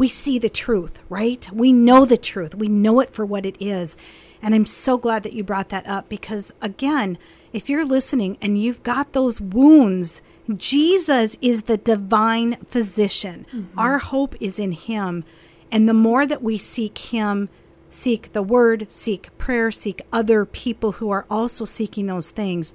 We 0.00 0.08
see 0.08 0.38
the 0.38 0.48
truth, 0.48 1.02
right? 1.10 1.46
We 1.52 1.74
know 1.74 2.06
the 2.06 2.16
truth. 2.16 2.54
We 2.54 2.68
know 2.68 3.00
it 3.00 3.12
for 3.12 3.26
what 3.26 3.44
it 3.44 3.60
is. 3.60 3.98
And 4.40 4.54
I'm 4.54 4.64
so 4.64 4.96
glad 4.96 5.24
that 5.24 5.34
you 5.34 5.44
brought 5.44 5.68
that 5.68 5.86
up 5.86 6.08
because, 6.08 6.54
again, 6.62 7.18
if 7.52 7.68
you're 7.68 7.84
listening 7.84 8.38
and 8.40 8.58
you've 8.58 8.82
got 8.82 9.12
those 9.12 9.42
wounds, 9.42 10.22
Jesus 10.50 11.36
is 11.42 11.64
the 11.64 11.76
divine 11.76 12.56
physician. 12.64 13.44
Mm-hmm. 13.52 13.78
Our 13.78 13.98
hope 13.98 14.34
is 14.40 14.58
in 14.58 14.72
Him. 14.72 15.22
And 15.70 15.86
the 15.86 15.92
more 15.92 16.24
that 16.24 16.42
we 16.42 16.56
seek 16.56 16.96
Him, 16.96 17.50
seek 17.90 18.32
the 18.32 18.42
Word, 18.42 18.86
seek 18.90 19.36
prayer, 19.36 19.70
seek 19.70 20.00
other 20.10 20.46
people 20.46 20.92
who 20.92 21.10
are 21.10 21.26
also 21.28 21.66
seeking 21.66 22.06
those 22.06 22.30
things, 22.30 22.72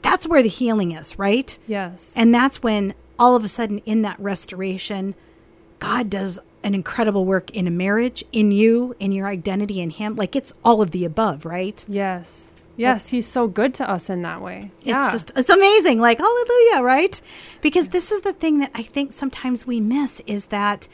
that's 0.00 0.28
where 0.28 0.44
the 0.44 0.48
healing 0.48 0.92
is, 0.92 1.18
right? 1.18 1.58
Yes. 1.66 2.14
And 2.16 2.32
that's 2.32 2.62
when 2.62 2.94
all 3.18 3.34
of 3.34 3.42
a 3.42 3.48
sudden, 3.48 3.78
in 3.78 4.02
that 4.02 4.20
restoration, 4.20 5.16
God 5.78 6.10
does 6.10 6.38
an 6.62 6.74
incredible 6.74 7.24
work 7.24 7.50
in 7.50 7.66
a 7.66 7.70
marriage, 7.70 8.24
in 8.32 8.50
you, 8.50 8.94
in 8.98 9.12
your 9.12 9.28
identity 9.28 9.80
in 9.80 9.90
Him. 9.90 10.16
Like 10.16 10.34
it's 10.34 10.52
all 10.64 10.82
of 10.82 10.90
the 10.90 11.04
above, 11.04 11.44
right? 11.44 11.84
Yes. 11.88 12.52
Yes, 12.78 13.08
he's 13.08 13.26
so 13.26 13.48
good 13.48 13.74
to 13.74 13.90
us 13.90 14.08
in 14.08 14.22
that 14.22 14.40
way. 14.40 14.70
It's 14.78 14.86
yeah. 14.86 15.10
just 15.10 15.32
it's 15.34 15.50
amazing. 15.50 15.98
Like 15.98 16.18
hallelujah, 16.18 16.84
right? 16.84 17.20
Because 17.60 17.88
this 17.88 18.12
is 18.12 18.20
the 18.20 18.32
thing 18.32 18.60
that 18.60 18.70
I 18.72 18.82
think 18.82 19.12
sometimes 19.12 19.66
we 19.66 19.80
miss 19.80 20.20
is 20.28 20.46
that 20.46 20.86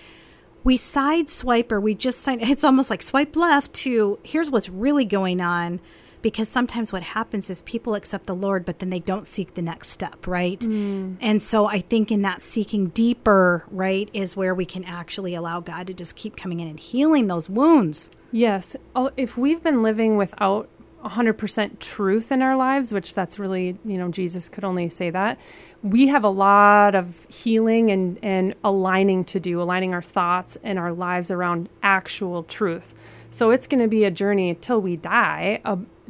we 0.65 0.79
side 0.79 1.29
swipe 1.29 1.71
or 1.71 1.79
we 1.79 1.95
just 1.95 2.21
sign 2.21 2.41
it's 2.41 2.65
almost 2.65 2.89
like 2.89 3.03
swipe 3.03 3.37
left 3.37 3.75
to 3.75 4.19
here's 4.23 4.51
what's 4.51 4.71
really 4.71 5.05
going 5.05 5.43
on 5.43 5.79
because 6.25 6.49
sometimes 6.49 6.91
what 6.91 7.03
happens 7.03 7.51
is 7.51 7.61
people 7.63 7.95
accept 7.95 8.27
the 8.27 8.35
lord 8.35 8.65
but 8.65 8.79
then 8.79 8.89
they 8.89 8.99
don't 8.99 9.27
seek 9.27 9.55
the 9.55 9.63
next 9.63 9.89
step 9.89 10.27
right 10.27 10.61
mm. 10.61 11.15
and 11.21 11.43
so 11.43 11.67
i 11.67 11.79
think 11.79 12.11
in 12.11 12.23
that 12.23 12.41
seeking 12.41 12.89
deeper 12.89 13.65
right 13.71 14.09
is 14.13 14.37
where 14.37 14.55
we 14.55 14.65
can 14.65 14.83
actually 14.85 15.35
allow 15.35 15.61
god 15.61 15.87
to 15.87 15.93
just 15.95 16.17
keep 16.17 16.35
coming 16.35 16.59
in 16.59 16.67
and 16.67 16.81
healing 16.81 17.29
those 17.29 17.49
wounds 17.49 18.11
yes 18.33 18.75
oh, 18.97 19.11
if 19.17 19.37
we've 19.37 19.63
been 19.63 19.83
living 19.83 20.17
without 20.17 20.69
100% 21.05 21.81
truth 21.81 22.33
in 22.33 22.41
our 22.41 22.57
lives, 22.57 22.91
which 22.91 23.13
that's 23.13 23.39
really, 23.39 23.77
you 23.85 23.99
know, 23.99 24.09
Jesus 24.09 24.49
could 24.49 24.65
only 24.65 24.89
say 24.89 25.11
that. 25.11 25.39
We 25.83 26.07
have 26.07 26.25
a 26.25 26.31
lot 26.31 26.95
of 26.95 27.27
healing 27.29 27.91
and, 27.91 28.19
and 28.23 28.55
aligning 28.65 29.25
to 29.27 29.39
do, 29.39 29.61
aligning 29.61 29.93
our 29.93 30.01
thoughts 30.01 30.57
and 30.63 30.79
our 30.79 30.95
lives 30.95 31.31
around 31.31 31.69
actual 31.83 32.43
truth. 32.43 32.95
So 33.31 33.51
it's 33.51 33.67
going 33.67 33.83
to 33.83 33.89
be 33.89 34.05
a 34.05 34.11
journey 34.11 34.55
till 34.55 34.81
we 34.81 34.97
die, 34.97 35.61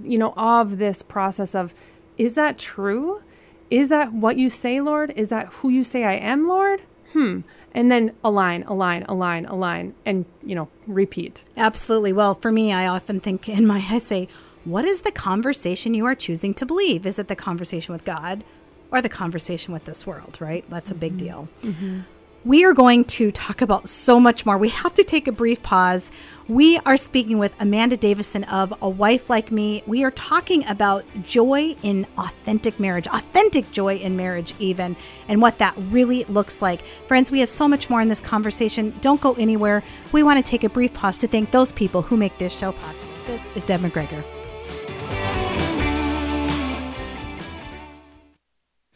you 0.02 0.18
know, 0.18 0.32
of 0.36 0.78
this 0.78 1.02
process 1.02 1.54
of 1.54 1.74
is 2.16 2.34
that 2.34 2.58
true? 2.58 3.22
Is 3.70 3.88
that 3.88 4.12
what 4.12 4.36
you 4.36 4.50
say, 4.50 4.80
Lord? 4.80 5.12
Is 5.16 5.30
that 5.30 5.46
who 5.54 5.68
you 5.68 5.84
say 5.84 6.04
I 6.04 6.14
am, 6.14 6.46
Lord? 6.46 6.82
Hmm 7.12 7.40
and 7.74 7.90
then 7.90 8.12
align, 8.22 8.62
align, 8.62 9.02
align, 9.08 9.44
align, 9.46 9.94
and 10.06 10.24
you 10.42 10.54
know, 10.54 10.68
repeat. 10.86 11.42
Absolutely. 11.56 12.12
Well, 12.12 12.34
for 12.34 12.52
me, 12.52 12.72
I 12.72 12.86
often 12.86 13.20
think 13.20 13.48
in 13.48 13.66
my 13.66 13.80
essay, 13.80 14.28
what 14.64 14.84
is 14.84 15.02
the 15.02 15.12
conversation 15.12 15.92
you 15.92 16.06
are 16.06 16.14
choosing 16.14 16.54
to 16.54 16.64
believe? 16.64 17.04
Is 17.04 17.18
it 17.18 17.28
the 17.28 17.36
conversation 17.36 17.92
with 17.92 18.04
God 18.04 18.44
or 18.90 19.02
the 19.02 19.08
conversation 19.08 19.74
with 19.74 19.84
this 19.84 20.06
world, 20.06 20.38
right? 20.40 20.64
That's 20.70 20.90
a 20.90 20.94
big 20.94 21.16
mm-hmm. 21.16 21.26
deal. 21.26 21.48
Mm-hmm. 21.62 22.00
We 22.46 22.62
are 22.66 22.74
going 22.74 23.06
to 23.06 23.32
talk 23.32 23.62
about 23.62 23.88
so 23.88 24.20
much 24.20 24.44
more. 24.44 24.58
We 24.58 24.68
have 24.68 24.92
to 24.94 25.02
take 25.02 25.26
a 25.26 25.32
brief 25.32 25.62
pause. 25.62 26.10
We 26.46 26.78
are 26.84 26.98
speaking 26.98 27.38
with 27.38 27.54
Amanda 27.58 27.96
Davison 27.96 28.44
of 28.44 28.74
A 28.82 28.88
Wife 28.88 29.30
Like 29.30 29.50
Me. 29.50 29.82
We 29.86 30.04
are 30.04 30.10
talking 30.10 30.62
about 30.66 31.06
joy 31.22 31.74
in 31.82 32.06
authentic 32.18 32.78
marriage, 32.78 33.06
authentic 33.06 33.70
joy 33.70 33.96
in 33.96 34.18
marriage, 34.18 34.54
even, 34.58 34.94
and 35.26 35.40
what 35.40 35.56
that 35.56 35.72
really 35.88 36.24
looks 36.24 36.60
like. 36.60 36.84
Friends, 36.84 37.30
we 37.30 37.40
have 37.40 37.48
so 37.48 37.66
much 37.66 37.88
more 37.88 38.02
in 38.02 38.08
this 38.08 38.20
conversation. 38.20 38.94
Don't 39.00 39.22
go 39.22 39.32
anywhere. 39.34 39.82
We 40.12 40.22
want 40.22 40.44
to 40.44 40.50
take 40.50 40.64
a 40.64 40.68
brief 40.68 40.92
pause 40.92 41.16
to 41.18 41.26
thank 41.26 41.50
those 41.50 41.72
people 41.72 42.02
who 42.02 42.18
make 42.18 42.36
this 42.36 42.54
show 42.54 42.72
possible. 42.72 43.14
This 43.26 43.40
is 43.56 43.62
Deb 43.62 43.80
McGregor. 43.80 44.22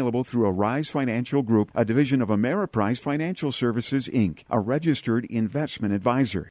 available 0.00 0.24
through 0.24 0.48
Arise 0.48 0.88
Financial 0.88 1.42
Group, 1.42 1.70
a 1.74 1.84
division 1.84 2.22
of 2.22 2.30
Ameriprise 2.30 2.98
Financial 2.98 3.52
Services, 3.52 4.08
Inc., 4.08 4.44
a 4.48 4.58
registered 4.58 5.26
investment 5.26 5.92
advisor. 5.92 6.48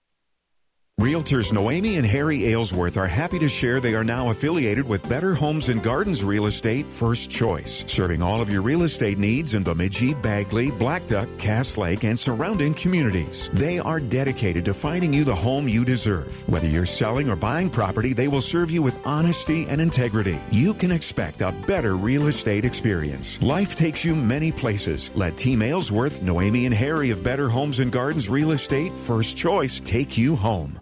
Realtors 1.00 1.53
Noemi 1.53 1.96
and 1.96 2.06
Harry 2.06 2.48
Aylesworth 2.48 2.98
are 2.98 3.08
happy 3.08 3.39
to 3.39 3.48
share 3.48 3.79
they 3.79 3.96
are 3.96 4.03
now 4.03 4.32
affiliated 4.32 4.86
with 4.86 5.08
Better 5.08 5.34
Homes 5.34 5.70
and 5.70 5.82
Gardens 5.82 6.25
Real 6.25 6.48
Estate 6.48 6.86
First 6.86 7.32
Choice, 7.32 7.86
serving 7.88 8.22
all 8.22 8.41
of 8.41 8.50
your 8.50 8.62
real 8.62 8.84
estate 8.84 9.18
needs 9.18 9.53
in 9.53 9.63
Bemidji, 9.63 10.13
Bagley, 10.13 10.72
Blackduck, 10.72 11.39
Cass 11.39 11.77
Lake, 11.77 12.03
and 12.03 12.20
surrounding 12.20 12.74
communities. 12.74 13.50
They 13.53 13.79
are 13.79 14.01
dedicated 14.01 14.65
to 14.65 14.74
finding 14.74 15.13
you 15.13 15.24
the 15.24 15.34
home 15.34 15.70
you 15.70 15.86
deserve. 15.86 16.46
Whether 16.50 16.68
you're 16.68 16.86
selling 16.86 17.29
or 17.29 17.38
buying 17.38 17.70
property, 17.70 18.12
they 18.12 18.27
will 18.27 18.41
serve 18.41 18.70
you 18.70 18.84
with 18.84 19.00
honesty 19.08 19.68
and 19.70 19.79
integrity. 19.79 20.38
You 20.51 20.74
can 20.74 20.91
expect 20.91 21.39
a 21.39 21.53
better 21.65 21.96
real 21.96 22.27
estate 22.27 22.65
experience. 22.65 23.41
Life 23.41 23.74
takes 23.74 24.03
you 24.03 24.18
many 24.18 24.51
places. 24.51 25.12
Let 25.15 25.38
Team 25.38 25.62
Aylesworth, 25.62 26.22
Noemi, 26.22 26.65
and 26.65 26.75
Harry 26.75 27.10
of 27.10 27.24
Better 27.24 27.48
Homes 27.48 27.79
and 27.79 27.89
Gardens 27.89 28.27
Real 28.27 28.51
Estate 28.51 28.91
First 28.91 29.38
Choice 29.38 29.79
take 29.79 30.18
you 30.18 30.36
home. 30.36 30.77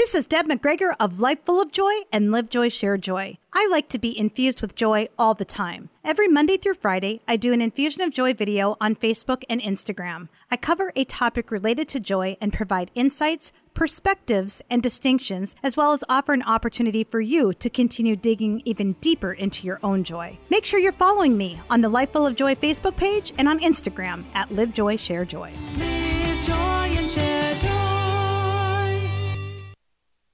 This 0.00 0.14
is 0.14 0.26
Deb 0.26 0.46
McGregor 0.48 0.94
of 0.98 1.20
Life 1.20 1.44
Full 1.44 1.60
of 1.60 1.72
Joy 1.72 1.92
and 2.10 2.32
Live 2.32 2.48
Joy, 2.48 2.70
Share 2.70 2.96
Joy. 2.96 3.36
I 3.52 3.68
like 3.70 3.90
to 3.90 3.98
be 3.98 4.18
infused 4.18 4.62
with 4.62 4.74
joy 4.74 5.08
all 5.18 5.34
the 5.34 5.44
time. 5.44 5.90
Every 6.02 6.26
Monday 6.26 6.56
through 6.56 6.80
Friday, 6.80 7.20
I 7.28 7.36
do 7.36 7.52
an 7.52 7.60
Infusion 7.60 8.02
of 8.02 8.10
Joy 8.10 8.32
video 8.32 8.78
on 8.80 8.96
Facebook 8.96 9.42
and 9.50 9.60
Instagram. 9.60 10.28
I 10.50 10.56
cover 10.56 10.90
a 10.96 11.04
topic 11.04 11.50
related 11.50 11.86
to 11.90 12.00
joy 12.00 12.38
and 12.40 12.50
provide 12.50 12.90
insights, 12.94 13.52
perspectives, 13.74 14.62
and 14.70 14.82
distinctions, 14.82 15.54
as 15.62 15.76
well 15.76 15.92
as 15.92 16.02
offer 16.08 16.32
an 16.32 16.44
opportunity 16.44 17.04
for 17.04 17.20
you 17.20 17.52
to 17.52 17.68
continue 17.68 18.16
digging 18.16 18.62
even 18.64 18.94
deeper 19.02 19.34
into 19.34 19.66
your 19.66 19.80
own 19.82 20.02
joy. 20.02 20.38
Make 20.48 20.64
sure 20.64 20.80
you're 20.80 20.92
following 20.92 21.36
me 21.36 21.60
on 21.68 21.82
the 21.82 21.90
Life 21.90 22.12
Full 22.12 22.26
of 22.26 22.36
Joy 22.36 22.54
Facebook 22.54 22.96
page 22.96 23.34
and 23.36 23.46
on 23.46 23.60
Instagram 23.60 24.24
at 24.32 24.50
Live 24.50 24.72
Joy, 24.72 24.96
Share 24.96 25.26
Joy. 25.26 25.52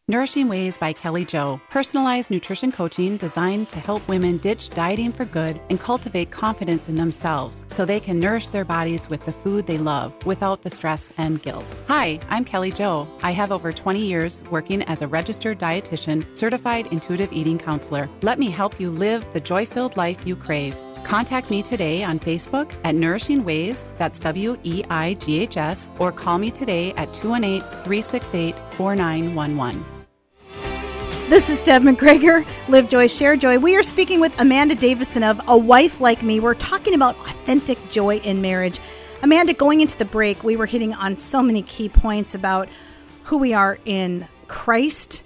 Nourishing 0.08 0.46
Weighs 0.46 0.78
by 0.78 0.92
Kelly 0.92 1.24
Joe, 1.24 1.60
personalized 1.68 2.30
nutrition 2.30 2.70
coaching 2.70 3.16
designed 3.16 3.68
to 3.70 3.80
help 3.80 4.06
women 4.06 4.36
ditch 4.38 4.70
dieting 4.70 5.10
for 5.10 5.24
good 5.24 5.60
and 5.68 5.80
cultivate 5.80 6.30
confidence 6.30 6.88
in 6.88 6.94
themselves 6.94 7.66
so 7.70 7.84
they 7.84 7.98
can 7.98 8.20
nourish 8.20 8.46
their 8.50 8.64
bodies 8.64 9.10
with 9.10 9.24
the 9.24 9.32
food 9.32 9.66
they 9.66 9.78
love 9.78 10.14
without 10.24 10.62
the 10.62 10.70
stress 10.70 11.12
and 11.18 11.42
guilt. 11.42 11.76
Hi, 11.88 12.20
I'm 12.28 12.44
Kelly 12.44 12.70
Joe. 12.70 13.08
I 13.24 13.32
have 13.32 13.50
over 13.50 13.72
20 13.72 13.98
years 13.98 14.44
working 14.44 14.82
as 14.84 15.02
a 15.02 15.08
registered 15.08 15.58
dietitian, 15.58 16.24
certified 16.36 16.86
intuitive 16.92 17.32
eating 17.32 17.58
counselor. 17.58 18.08
Let 18.22 18.38
me 18.38 18.48
help 18.48 18.78
you 18.78 18.90
live 18.90 19.28
the 19.32 19.40
joy 19.40 19.66
filled 19.66 19.96
life 19.96 20.24
you 20.24 20.36
crave. 20.36 20.76
Contact 21.02 21.50
me 21.50 21.64
today 21.64 22.04
on 22.04 22.20
Facebook 22.20 22.72
at 22.84 22.94
Nourishing 22.94 23.44
Weighs, 23.44 23.88
that's 23.96 24.20
W 24.20 24.56
E 24.62 24.84
I 24.88 25.14
G 25.14 25.40
H 25.40 25.56
S, 25.56 25.90
or 25.98 26.12
call 26.12 26.38
me 26.38 26.52
today 26.52 26.92
at 26.92 27.12
218 27.12 27.60
368 27.82 28.54
4911. 28.76 29.95
This 31.28 31.50
is 31.50 31.60
Deb 31.60 31.82
McGregor, 31.82 32.46
Live 32.68 32.88
Joy, 32.88 33.08
Share 33.08 33.36
Joy. 33.36 33.58
We 33.58 33.76
are 33.76 33.82
speaking 33.82 34.20
with 34.20 34.32
Amanda 34.38 34.76
Davison 34.76 35.24
of 35.24 35.40
A 35.48 35.58
Wife 35.58 36.00
Like 36.00 36.22
Me. 36.22 36.38
We're 36.38 36.54
talking 36.54 36.94
about 36.94 37.18
authentic 37.18 37.90
joy 37.90 38.18
in 38.18 38.40
marriage. 38.40 38.78
Amanda, 39.24 39.52
going 39.52 39.80
into 39.80 39.98
the 39.98 40.04
break, 40.04 40.44
we 40.44 40.54
were 40.54 40.66
hitting 40.66 40.94
on 40.94 41.16
so 41.16 41.42
many 41.42 41.62
key 41.62 41.88
points 41.88 42.36
about 42.36 42.68
who 43.24 43.38
we 43.38 43.52
are 43.52 43.76
in 43.84 44.28
Christ, 44.46 45.24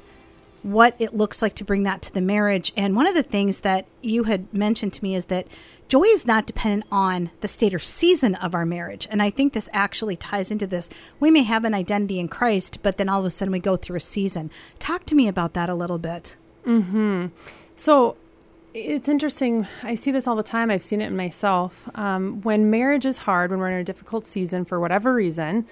what 0.62 0.94
it 0.98 1.14
looks 1.14 1.42
like 1.42 1.54
to 1.54 1.64
bring 1.64 1.84
that 1.84 2.02
to 2.02 2.12
the 2.12 2.20
marriage. 2.20 2.72
And 2.76 2.94
one 2.94 3.06
of 3.06 3.14
the 3.14 3.22
things 3.22 3.60
that 3.60 3.86
you 4.02 4.24
had 4.24 4.52
mentioned 4.52 4.92
to 4.94 5.02
me 5.02 5.14
is 5.14 5.26
that 5.26 5.46
joy 5.88 6.04
is 6.04 6.26
not 6.26 6.46
dependent 6.46 6.84
on 6.92 7.30
the 7.40 7.48
state 7.48 7.74
or 7.74 7.78
season 7.78 8.34
of 8.36 8.54
our 8.54 8.66
marriage. 8.66 9.08
And 9.10 9.22
I 9.22 9.30
think 9.30 9.52
this 9.52 9.68
actually 9.72 10.16
ties 10.16 10.50
into 10.50 10.66
this. 10.66 10.90
We 11.18 11.30
may 11.30 11.42
have 11.42 11.64
an 11.64 11.74
identity 11.74 12.20
in 12.20 12.28
Christ, 12.28 12.78
but 12.82 12.96
then 12.96 13.08
all 13.08 13.20
of 13.20 13.26
a 13.26 13.30
sudden 13.30 13.52
we 13.52 13.58
go 13.58 13.76
through 13.76 13.96
a 13.96 14.00
season. 14.00 14.50
Talk 14.78 15.06
to 15.06 15.14
me 15.14 15.28
about 15.28 15.54
that 15.54 15.68
a 15.68 15.74
little 15.74 15.98
bit. 15.98 16.36
Hmm. 16.64 17.26
So 17.74 18.16
it's 18.74 19.08
interesting. 19.08 19.66
I 19.82 19.94
see 19.94 20.10
this 20.10 20.28
all 20.28 20.36
the 20.36 20.42
time. 20.42 20.70
I've 20.70 20.82
seen 20.82 21.00
it 21.00 21.06
in 21.06 21.16
myself. 21.16 21.88
Um, 21.94 22.40
when 22.42 22.70
marriage 22.70 23.06
is 23.06 23.18
hard, 23.18 23.50
when 23.50 23.58
we're 23.58 23.70
in 23.70 23.78
a 23.78 23.84
difficult 23.84 24.26
season 24.26 24.64
for 24.64 24.78
whatever 24.78 25.14
reason, 25.14 25.66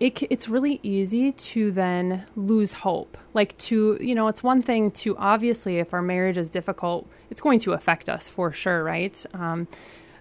it, 0.00 0.22
it's 0.30 0.48
really 0.48 0.80
easy 0.82 1.32
to 1.32 1.70
then 1.70 2.24
lose 2.34 2.72
hope. 2.72 3.18
Like 3.34 3.56
to, 3.58 3.98
you 4.00 4.14
know, 4.14 4.28
it's 4.28 4.42
one 4.42 4.62
thing 4.62 4.90
to 4.92 5.16
obviously, 5.18 5.78
if 5.78 5.92
our 5.92 6.02
marriage 6.02 6.38
is 6.38 6.48
difficult, 6.48 7.06
it's 7.30 7.42
going 7.42 7.60
to 7.60 7.74
affect 7.74 8.08
us 8.08 8.26
for 8.26 8.50
sure, 8.50 8.82
right? 8.82 9.24
Um, 9.34 9.68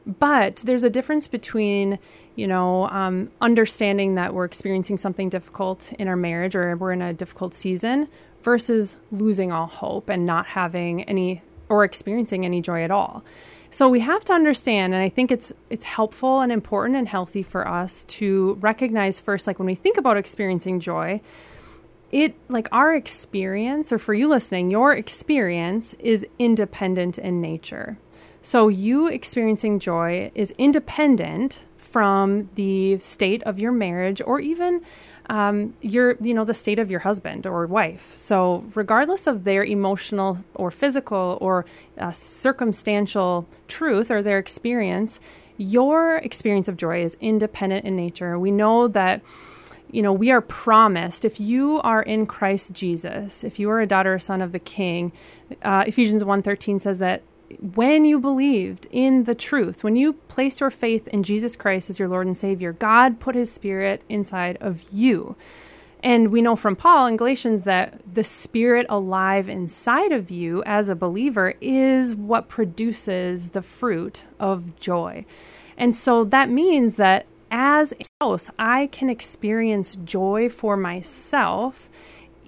but 0.05 0.57
there's 0.57 0.83
a 0.83 0.89
difference 0.89 1.27
between, 1.27 1.97
you 2.35 2.45
know, 2.45 2.89
um, 2.89 3.31
understanding 3.39 4.15
that 4.15 4.33
we're 4.33 4.45
experiencing 4.45 4.97
something 4.97 5.29
difficult 5.29 5.93
in 5.93 6.07
our 6.07 6.15
marriage 6.15 6.55
or 6.55 6.75
we're 6.75 6.91
in 6.91 7.01
a 7.01 7.13
difficult 7.13 7.53
season 7.53 8.09
versus 8.43 8.97
losing 9.11 9.51
all 9.51 9.67
hope 9.67 10.09
and 10.09 10.25
not 10.25 10.45
having 10.47 11.03
any 11.03 11.41
or 11.69 11.83
experiencing 11.83 12.43
any 12.45 12.61
joy 12.61 12.83
at 12.83 12.91
all. 12.91 13.23
So 13.71 13.87
we 13.87 13.99
have 13.99 14.25
to 14.25 14.33
understand, 14.33 14.93
and 14.93 15.03
I 15.03 15.09
think 15.09 15.31
it's 15.31 15.53
it's 15.69 15.85
helpful 15.85 16.41
and 16.41 16.51
important 16.51 16.97
and 16.97 17.07
healthy 17.07 17.43
for 17.43 17.67
us 17.67 18.03
to 18.05 18.57
recognize 18.61 19.21
first, 19.21 19.45
like 19.45 19.59
when 19.59 19.67
we 19.67 19.75
think 19.75 19.97
about 19.97 20.17
experiencing 20.17 20.79
joy, 20.79 21.21
it 22.11 22.35
like 22.49 22.67
our 22.71 22.95
experience, 22.95 23.93
or 23.93 23.99
for 23.99 24.15
you 24.15 24.27
listening, 24.27 24.71
your 24.71 24.93
experience 24.93 25.93
is 25.99 26.25
independent 26.39 27.19
in 27.19 27.41
nature. 27.41 27.99
So 28.41 28.69
you 28.69 29.07
experiencing 29.07 29.79
joy 29.79 30.31
is 30.33 30.51
independent 30.57 31.65
from 31.77 32.49
the 32.55 32.97
state 32.97 33.43
of 33.43 33.59
your 33.59 33.71
marriage 33.71 34.21
or 34.25 34.39
even 34.39 34.81
um, 35.29 35.75
your 35.81 36.17
you 36.21 36.33
know 36.33 36.43
the 36.43 36.53
state 36.53 36.79
of 36.79 36.91
your 36.91 37.01
husband 37.01 37.47
or 37.47 37.65
wife. 37.67 38.13
So 38.17 38.65
regardless 38.75 39.27
of 39.27 39.43
their 39.45 39.63
emotional 39.63 40.39
or 40.55 40.71
physical 40.71 41.37
or 41.39 41.65
uh, 41.97 42.11
circumstantial 42.11 43.47
truth 43.67 44.11
or 44.11 44.21
their 44.21 44.39
experience 44.39 45.19
your 45.59 46.15
experience 46.17 46.69
of 46.69 46.77
joy 46.77 47.03
is 47.03 47.17
independent 47.19 47.85
in 47.85 47.93
nature. 47.95 48.39
We 48.39 48.49
know 48.49 48.87
that 48.87 49.21
you 49.91 50.01
know 50.01 50.13
we 50.13 50.31
are 50.31 50.41
promised 50.41 51.25
if 51.25 51.39
you 51.39 51.81
are 51.81 52.03
in 52.03 52.27
christ 52.27 52.71
jesus 52.73 53.43
if 53.43 53.57
you 53.57 53.67
are 53.71 53.81
a 53.81 53.87
daughter 53.87 54.13
or 54.13 54.19
son 54.19 54.39
of 54.39 54.51
the 54.51 54.59
king 54.59 55.11
uh, 55.63 55.83
ephesians 55.87 56.23
1.13 56.23 56.79
says 56.79 56.99
that 56.99 57.23
when 57.59 58.05
you 58.05 58.19
believed 58.19 58.87
in 58.91 59.23
the 59.23 59.35
truth, 59.35 59.83
when 59.83 59.95
you 59.95 60.13
placed 60.13 60.61
your 60.61 60.71
faith 60.71 61.07
in 61.07 61.23
Jesus 61.23 61.55
Christ 61.55 61.89
as 61.89 61.99
your 61.99 62.07
Lord 62.07 62.27
and 62.27 62.37
Savior, 62.37 62.73
God 62.73 63.19
put 63.19 63.35
his 63.35 63.51
spirit 63.51 64.03
inside 64.09 64.57
of 64.61 64.83
you. 64.91 65.35
And 66.01 66.31
we 66.31 66.41
know 66.41 66.55
from 66.55 66.75
Paul 66.75 67.07
in 67.07 67.17
Galatians 67.17 67.63
that 67.63 68.01
the 68.13 68.23
spirit 68.23 68.85
alive 68.87 69.49
inside 69.49 70.11
of 70.11 70.31
you 70.31 70.63
as 70.65 70.87
a 70.87 70.95
believer 70.95 71.55
is 71.59 72.15
what 72.15 72.47
produces 72.47 73.49
the 73.49 73.61
fruit 73.61 74.25
of 74.39 74.79
joy. 74.79 75.25
And 75.77 75.95
so 75.95 76.23
that 76.25 76.49
means 76.49 76.95
that 76.95 77.25
as 77.51 77.93
a 77.93 78.05
spouse, 78.05 78.49
I 78.57 78.87
can 78.87 79.09
experience 79.09 79.97
joy 79.97 80.49
for 80.49 80.77
myself 80.77 81.89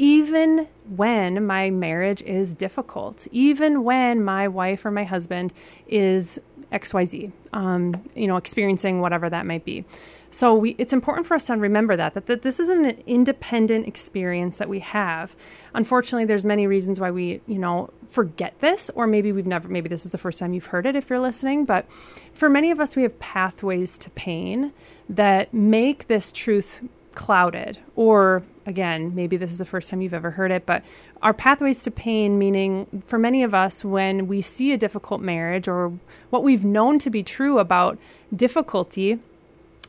even 0.02 0.68
when 0.90 1.46
my 1.46 1.70
marriage 1.70 2.24
is 2.24 2.56
difficult, 2.56 3.28
even 3.32 3.84
when 3.84 4.24
my 4.24 4.48
wife 4.48 4.84
or 4.84 4.90
my 4.90 5.04
husband 5.04 5.54
is 5.88 6.40
XYZ, 6.72 7.32
um, 7.54 7.94
you 8.16 8.26
know, 8.26 8.36
experiencing 8.36 9.00
whatever 9.00 9.30
that 9.30 9.46
might 9.46 9.64
be. 9.64 9.86
So 10.32 10.56
we, 10.56 10.72
it's 10.80 10.92
important 10.92 11.28
for 11.28 11.36
us 11.36 11.46
to 11.46 11.54
remember 11.56 11.96
that, 11.98 12.16
that, 12.16 12.26
that 12.26 12.42
this 12.42 12.60
is 12.60 12.70
an 12.70 12.86
independent 13.06 13.88
experience 13.88 14.58
that 14.58 14.68
we 14.68 14.80
have. 14.80 15.36
Unfortunately, 15.76 16.26
there's 16.26 16.46
many 16.46 16.66
reasons 16.66 17.00
why 17.00 17.12
we, 17.12 17.42
you 17.46 17.60
know, 17.60 17.92
forget 18.08 18.60
this, 18.60 18.90
or 18.96 19.06
maybe 19.06 19.32
we've 19.32 19.46
never, 19.46 19.68
maybe 19.68 19.88
this 19.88 20.04
is 20.04 20.12
the 20.12 20.18
first 20.18 20.40
time 20.40 20.54
you've 20.54 20.66
heard 20.68 20.88
it 20.88 20.96
if 20.96 21.12
you're 21.12 21.20
listening. 21.20 21.64
But 21.64 21.86
for 22.34 22.50
many 22.50 22.72
of 22.72 22.80
us, 22.80 22.96
we 22.96 23.04
have 23.04 23.20
pathways 23.20 24.00
to 24.00 24.10
pain 24.10 24.74
that 25.08 25.54
make 25.54 26.08
this 26.08 26.32
truth 26.32 26.82
clouded 27.14 27.78
or 27.96 28.42
again 28.65 29.13
maybe 29.15 29.38
this 29.38 29.52
is 29.52 29.58
the 29.58 29.65
first 29.65 29.89
time 29.89 30.02
you've 30.02 30.13
ever 30.13 30.32
heard 30.32 30.52
it 30.52 30.65
but 30.65 30.84
our 31.21 31.34
pathways 31.34 31.82
to 31.82 31.91
pain 31.91 32.38
meaning 32.38 33.04
for 33.06 33.17
many 33.17 33.43
of 33.43 33.54
us 33.54 33.84
when 33.84 34.28
we 34.28 34.41
see 34.41 34.71
a 34.71 34.78
difficult 34.78 35.21
marriage 35.21 35.67
or 35.67 35.91
what 36.30 36.43
we've 36.43 36.65
known 36.65 37.00
to 37.00 37.10
be 37.10 37.24
true 37.24 37.60
about 37.60 37.97
difficulty 38.36 39.19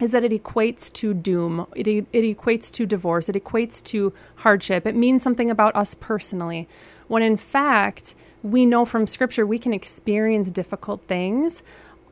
is 0.02 0.12
that 0.12 0.24
it 0.24 0.32
equates 0.32 0.92
to 0.92 1.14
doom. 1.14 1.66
It, 1.76 1.86
it 1.86 2.12
equates 2.12 2.72
to 2.72 2.86
divorce. 2.86 3.28
It 3.28 3.36
equates 3.36 3.82
to 3.84 4.12
hardship. 4.36 4.86
It 4.86 4.96
means 4.96 5.22
something 5.22 5.50
about 5.50 5.76
us 5.76 5.94
personally. 5.94 6.68
When 7.08 7.22
in 7.22 7.36
fact 7.36 8.14
we 8.42 8.66
know 8.66 8.84
from 8.84 9.06
scripture 9.06 9.46
we 9.46 9.58
can 9.58 9.72
experience 9.72 10.50
difficult 10.50 11.02
things 11.06 11.62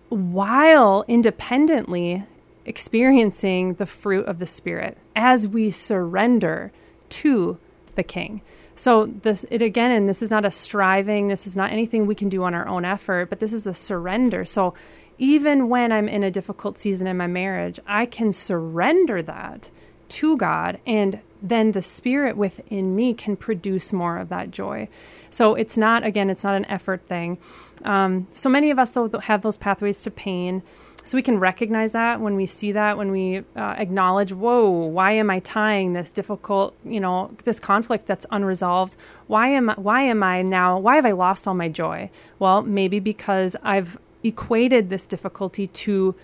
while 0.08 1.04
independently 1.08 2.24
experiencing 2.70 3.74
the 3.74 3.84
fruit 3.84 4.24
of 4.26 4.38
the 4.38 4.46
Spirit 4.46 4.96
as 5.14 5.46
we 5.46 5.70
surrender 5.70 6.72
to 7.10 7.58
the 7.96 8.02
King. 8.02 8.40
So 8.76 9.06
this 9.06 9.44
it 9.50 9.60
again, 9.60 9.90
and 9.90 10.08
this 10.08 10.22
is 10.22 10.30
not 10.30 10.46
a 10.46 10.50
striving, 10.50 11.26
this 11.26 11.46
is 11.46 11.56
not 11.56 11.72
anything 11.72 12.06
we 12.06 12.14
can 12.14 12.30
do 12.30 12.44
on 12.44 12.54
our 12.54 12.66
own 12.66 12.86
effort, 12.86 13.28
but 13.28 13.40
this 13.40 13.52
is 13.52 13.66
a 13.66 13.74
surrender. 13.74 14.46
So 14.46 14.72
even 15.18 15.68
when 15.68 15.92
I'm 15.92 16.08
in 16.08 16.22
a 16.22 16.30
difficult 16.30 16.78
season 16.78 17.06
in 17.06 17.16
my 17.18 17.26
marriage, 17.26 17.78
I 17.86 18.06
can 18.06 18.32
surrender 18.32 19.20
that 19.22 19.70
to 20.08 20.36
God 20.36 20.78
and 20.86 21.20
then 21.42 21.72
the 21.72 21.82
spirit 21.82 22.36
within 22.36 22.94
me 22.94 23.14
can 23.14 23.36
produce 23.36 23.92
more 23.92 24.18
of 24.18 24.28
that 24.28 24.50
joy. 24.50 24.88
So 25.30 25.54
it's 25.54 25.76
not, 25.76 26.04
again, 26.04 26.30
it's 26.30 26.44
not 26.44 26.54
an 26.54 26.64
effort 26.66 27.06
thing. 27.06 27.38
Um, 27.84 28.28
so 28.32 28.48
many 28.48 28.70
of 28.70 28.78
us, 28.78 28.92
though, 28.92 29.08
have 29.22 29.42
those 29.42 29.56
pathways 29.56 30.02
to 30.02 30.10
pain. 30.10 30.62
So 31.02 31.16
we 31.16 31.22
can 31.22 31.38
recognize 31.38 31.92
that 31.92 32.20
when 32.20 32.36
we 32.36 32.46
see 32.46 32.72
that, 32.72 32.96
when 32.98 33.10
we 33.10 33.38
uh, 33.56 33.74
acknowledge, 33.78 34.32
whoa, 34.32 34.68
why 34.68 35.12
am 35.12 35.30
I 35.30 35.40
tying 35.40 35.94
this 35.94 36.10
difficult, 36.10 36.76
you 36.84 37.00
know, 37.00 37.34
this 37.44 37.58
conflict 37.58 38.06
that's 38.06 38.26
unresolved? 38.30 38.96
Why 39.26 39.48
am 39.48 39.70
I, 39.70 39.74
why 39.74 40.02
am 40.02 40.22
I 40.22 40.42
now? 40.42 40.78
Why 40.78 40.96
have 40.96 41.06
I 41.06 41.12
lost 41.12 41.48
all 41.48 41.54
my 41.54 41.68
joy? 41.68 42.10
Well, 42.38 42.62
maybe 42.62 43.00
because 43.00 43.56
I've 43.62 43.98
equated 44.22 44.90
this 44.90 45.06
difficulty 45.06 45.66
to 45.66 46.14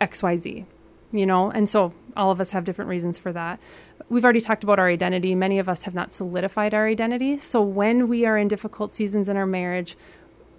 X, 0.00 0.22
Y, 0.22 0.36
Z 0.36 0.66
you 1.14 1.24
know, 1.24 1.50
and 1.50 1.68
so 1.68 1.94
all 2.16 2.30
of 2.32 2.40
us 2.40 2.50
have 2.50 2.64
different 2.64 2.88
reasons 2.88 3.18
for 3.18 3.32
that. 3.32 3.60
We've 4.08 4.24
already 4.24 4.40
talked 4.40 4.64
about 4.64 4.80
our 4.80 4.88
identity. 4.88 5.34
Many 5.34 5.60
of 5.60 5.68
us 5.68 5.84
have 5.84 5.94
not 5.94 6.12
solidified 6.12 6.74
our 6.74 6.88
identity. 6.88 7.38
So 7.38 7.62
when 7.62 8.08
we 8.08 8.26
are 8.26 8.36
in 8.36 8.48
difficult 8.48 8.90
seasons 8.90 9.28
in 9.28 9.36
our 9.36 9.46
marriage, 9.46 9.96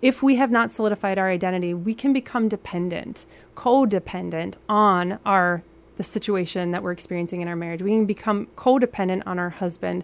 if 0.01 0.21
we 0.21 0.35
have 0.35 0.51
not 0.51 0.71
solidified 0.71 1.17
our 1.17 1.29
identity, 1.29 1.73
we 1.73 1.93
can 1.93 2.13
become 2.13 2.47
dependent, 2.47 3.25
codependent 3.55 4.55
on 4.69 5.19
our 5.25 5.63
the 5.97 6.03
situation 6.03 6.71
that 6.71 6.83
we're 6.83 6.91
experiencing 6.91 7.41
in 7.41 7.47
our 7.47 7.55
marriage. 7.55 7.81
We 7.81 7.91
can 7.91 8.05
become 8.05 8.47
codependent 8.57 9.23
on 9.25 9.39
our 9.39 9.49
husband. 9.49 10.03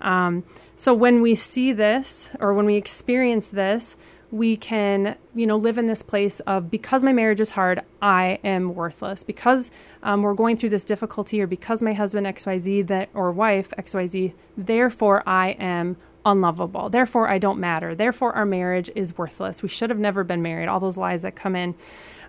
Um, 0.00 0.44
so 0.76 0.94
when 0.94 1.22
we 1.22 1.34
see 1.34 1.72
this 1.72 2.30
or 2.40 2.54
when 2.54 2.66
we 2.66 2.76
experience 2.76 3.48
this, 3.48 3.96
we 4.30 4.56
can, 4.56 5.16
you 5.34 5.46
know, 5.46 5.56
live 5.56 5.76
in 5.76 5.86
this 5.86 6.02
place 6.02 6.40
of 6.40 6.70
because 6.70 7.02
my 7.02 7.12
marriage 7.12 7.40
is 7.40 7.50
hard, 7.50 7.80
I 8.00 8.38
am 8.44 8.74
worthless. 8.74 9.24
Because 9.24 9.70
um, 10.02 10.22
we're 10.22 10.34
going 10.34 10.56
through 10.56 10.68
this 10.68 10.84
difficulty, 10.84 11.40
or 11.40 11.48
because 11.48 11.82
my 11.82 11.92
husband 11.92 12.26
XYZ 12.26 12.86
that 12.86 13.08
or 13.12 13.32
wife 13.32 13.72
XYZ, 13.76 14.32
therefore 14.56 15.24
I 15.26 15.50
am 15.58 15.96
unlovable. 16.24 16.90
Therefore 16.90 17.28
I 17.28 17.38
don't 17.38 17.58
matter. 17.58 17.94
Therefore 17.94 18.32
our 18.32 18.46
marriage 18.46 18.90
is 18.94 19.16
worthless. 19.16 19.62
We 19.62 19.68
should 19.68 19.90
have 19.90 19.98
never 19.98 20.24
been 20.24 20.42
married. 20.42 20.68
All 20.68 20.80
those 20.80 20.96
lies 20.96 21.22
that 21.22 21.34
come 21.34 21.56
in. 21.56 21.74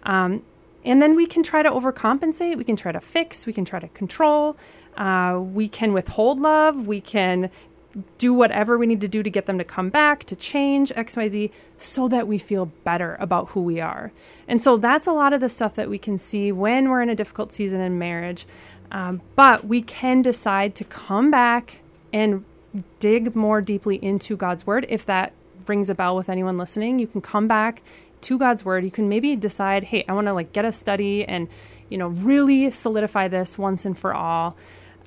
Um, 0.03 0.43
and 0.83 1.01
then 1.01 1.15
we 1.15 1.25
can 1.25 1.43
try 1.43 1.61
to 1.63 1.69
overcompensate. 1.69 2.57
We 2.57 2.63
can 2.63 2.75
try 2.75 2.91
to 2.91 2.99
fix. 2.99 3.45
We 3.45 3.53
can 3.53 3.65
try 3.65 3.79
to 3.79 3.87
control. 3.89 4.57
Uh, 4.97 5.39
we 5.41 5.69
can 5.69 5.93
withhold 5.93 6.39
love. 6.39 6.87
We 6.87 7.01
can 7.01 7.49
do 8.17 8.33
whatever 8.33 8.77
we 8.77 8.87
need 8.87 9.01
to 9.01 9.07
do 9.07 9.21
to 9.21 9.29
get 9.29 9.45
them 9.45 9.57
to 9.57 9.63
come 9.63 9.89
back, 9.89 10.23
to 10.23 10.35
change 10.35 10.91
XYZ, 10.91 11.51
so 11.77 12.07
that 12.07 12.27
we 12.27 12.37
feel 12.37 12.67
better 12.83 13.17
about 13.19 13.49
who 13.49 13.61
we 13.61 13.79
are. 13.79 14.11
And 14.47 14.61
so 14.61 14.77
that's 14.77 15.07
a 15.07 15.11
lot 15.11 15.33
of 15.33 15.41
the 15.41 15.49
stuff 15.49 15.75
that 15.75 15.89
we 15.89 15.97
can 15.97 16.17
see 16.17 16.51
when 16.51 16.89
we're 16.89 17.01
in 17.01 17.09
a 17.09 17.15
difficult 17.15 17.51
season 17.51 17.81
in 17.81 17.99
marriage. 17.99 18.45
Um, 18.91 19.21
but 19.35 19.65
we 19.65 19.81
can 19.81 20.21
decide 20.21 20.75
to 20.75 20.83
come 20.83 21.31
back 21.31 21.79
and 22.13 22.45
dig 22.99 23.35
more 23.35 23.61
deeply 23.61 23.97
into 23.97 24.37
God's 24.37 24.65
word. 24.65 24.85
If 24.89 25.05
that 25.05 25.33
rings 25.67 25.89
a 25.89 25.95
bell 25.95 26.15
with 26.15 26.29
anyone 26.29 26.57
listening, 26.57 26.99
you 26.99 27.07
can 27.07 27.21
come 27.21 27.47
back 27.47 27.81
to 28.21 28.37
God's 28.37 28.63
word. 28.63 28.83
You 28.83 28.91
can 28.91 29.09
maybe 29.09 29.35
decide, 29.35 29.85
hey, 29.85 30.05
I 30.07 30.13
want 30.13 30.27
to 30.27 30.33
like 30.33 30.53
get 30.53 30.65
a 30.65 30.71
study 30.71 31.25
and, 31.25 31.47
you 31.89 31.97
know, 31.97 32.07
really 32.07 32.71
solidify 32.71 33.27
this 33.27 33.57
once 33.57 33.85
and 33.85 33.97
for 33.97 34.13
all. 34.13 34.55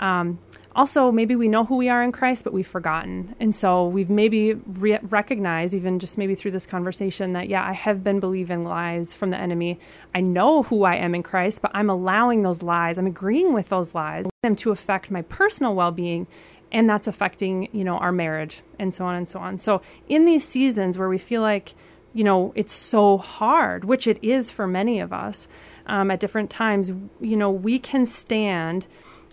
Um, 0.00 0.38
also 0.76 1.12
maybe 1.12 1.36
we 1.36 1.48
know 1.48 1.64
who 1.64 1.76
we 1.76 1.88
are 1.88 2.02
in 2.02 2.10
Christ, 2.10 2.42
but 2.42 2.52
we've 2.52 2.66
forgotten. 2.66 3.34
And 3.38 3.54
so 3.54 3.86
we've 3.86 4.10
maybe 4.10 4.54
re- 4.54 4.98
recognized, 5.02 5.72
even 5.74 5.98
just 5.98 6.18
maybe 6.18 6.34
through 6.34 6.50
this 6.50 6.66
conversation, 6.66 7.32
that 7.34 7.48
yeah, 7.48 7.64
I 7.64 7.72
have 7.72 8.02
been 8.02 8.18
believing 8.18 8.64
lies 8.64 9.14
from 9.14 9.30
the 9.30 9.38
enemy. 9.38 9.78
I 10.14 10.20
know 10.20 10.64
who 10.64 10.82
I 10.84 10.96
am 10.96 11.14
in 11.14 11.22
Christ, 11.22 11.62
but 11.62 11.70
I'm 11.74 11.88
allowing 11.88 12.42
those 12.42 12.62
lies, 12.62 12.98
I'm 12.98 13.06
agreeing 13.06 13.52
with 13.52 13.68
those 13.68 13.94
lies, 13.94 14.26
them 14.42 14.56
to 14.56 14.72
affect 14.72 15.10
my 15.10 15.22
personal 15.22 15.74
well 15.74 15.92
being. 15.92 16.26
And 16.72 16.90
that's 16.90 17.06
affecting, 17.06 17.68
you 17.72 17.84
know, 17.84 17.98
our 17.98 18.12
marriage 18.12 18.62
and 18.78 18.92
so 18.92 19.04
on 19.04 19.14
and 19.14 19.28
so 19.28 19.38
on. 19.38 19.58
So 19.58 19.80
in 20.08 20.24
these 20.24 20.46
seasons 20.46 20.98
where 20.98 21.08
we 21.08 21.18
feel 21.18 21.40
like, 21.42 21.74
you 22.12 22.24
know, 22.24 22.52
it's 22.54 22.72
so 22.72 23.18
hard, 23.18 23.84
which 23.84 24.06
it 24.06 24.18
is 24.22 24.50
for 24.50 24.66
many 24.66 25.00
of 25.00 25.12
us 25.12 25.46
um, 25.86 26.10
at 26.10 26.20
different 26.20 26.50
times, 26.50 26.92
you 27.20 27.36
know, 27.36 27.50
we 27.50 27.78
can 27.78 28.06
stand 28.06 28.86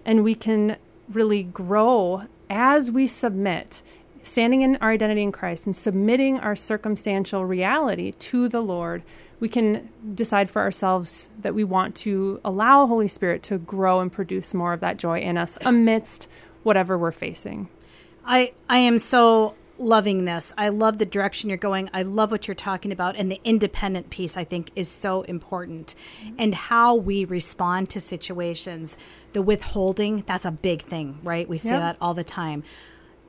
and 0.06 0.24
we 0.24 0.36
can 0.36 0.78
really 1.10 1.44
grow 1.44 2.24
as 2.50 2.92
we 2.92 3.08
submit, 3.08 3.82
standing 4.24 4.62
in 4.62 4.76
our 4.78 4.92
identity 4.92 5.24
in 5.24 5.32
Christ 5.32 5.66
and 5.66 5.76
submitting 5.76 6.40
our 6.40 6.56
circumstantial 6.56 7.46
reality 7.46 8.12
to 8.12 8.50
the 8.50 8.62
Lord, 8.62 9.04
we 9.40 9.50
can 9.50 9.90
decide 10.14 10.50
for 10.50 10.62
ourselves 10.62 11.30
that 11.40 11.56
we 11.56 11.64
want 11.64 11.96
to 11.96 12.40
allow 12.44 12.86
Holy 12.86 13.08
Spirit 13.08 13.42
to 13.44 13.58
grow 13.58 14.00
and 14.00 14.12
produce 14.12 14.54
more 14.54 14.74
of 14.74 14.82
that 14.82 14.98
joy 14.98 15.20
in 15.20 15.38
us 15.38 15.58
amidst 15.66 16.28
whatever 16.64 16.98
we're 16.98 17.12
facing. 17.12 17.70
I 18.26 18.54
I 18.70 18.78
am 18.78 19.00
so 19.00 19.56
loving 19.82 20.26
this. 20.26 20.54
I 20.58 20.70
love 20.70 21.00
the 21.00 21.06
direction 21.06 21.50
you're 21.50 21.58
going. 21.58 21.90
I 21.94 22.04
love 22.04 22.32
what 22.32 22.48
you're 22.48 22.56
talking 22.56 22.92
about. 22.92 23.16
And 23.16 23.32
the 23.32 23.42
independent 23.44 24.10
piece, 24.10 24.38
I 24.38 24.44
think, 24.44 24.72
is 24.76 24.90
so 24.90 25.24
important. 25.24 25.96
Mm-hmm. 26.24 26.36
And 26.38 26.56
how 26.56 26.96
we 26.96 27.26
respond 27.26 27.90
to 27.90 28.02
situations. 28.02 28.98
The 29.34 29.42
withholding, 29.42 30.24
that's 30.28 30.46
a 30.46 30.52
big 30.52 30.82
thing, 30.82 31.20
right? 31.24 31.50
We 31.50 31.58
see 31.58 31.70
that 31.70 31.98
all 32.00 32.14
the 32.14 32.24
time. 32.24 32.64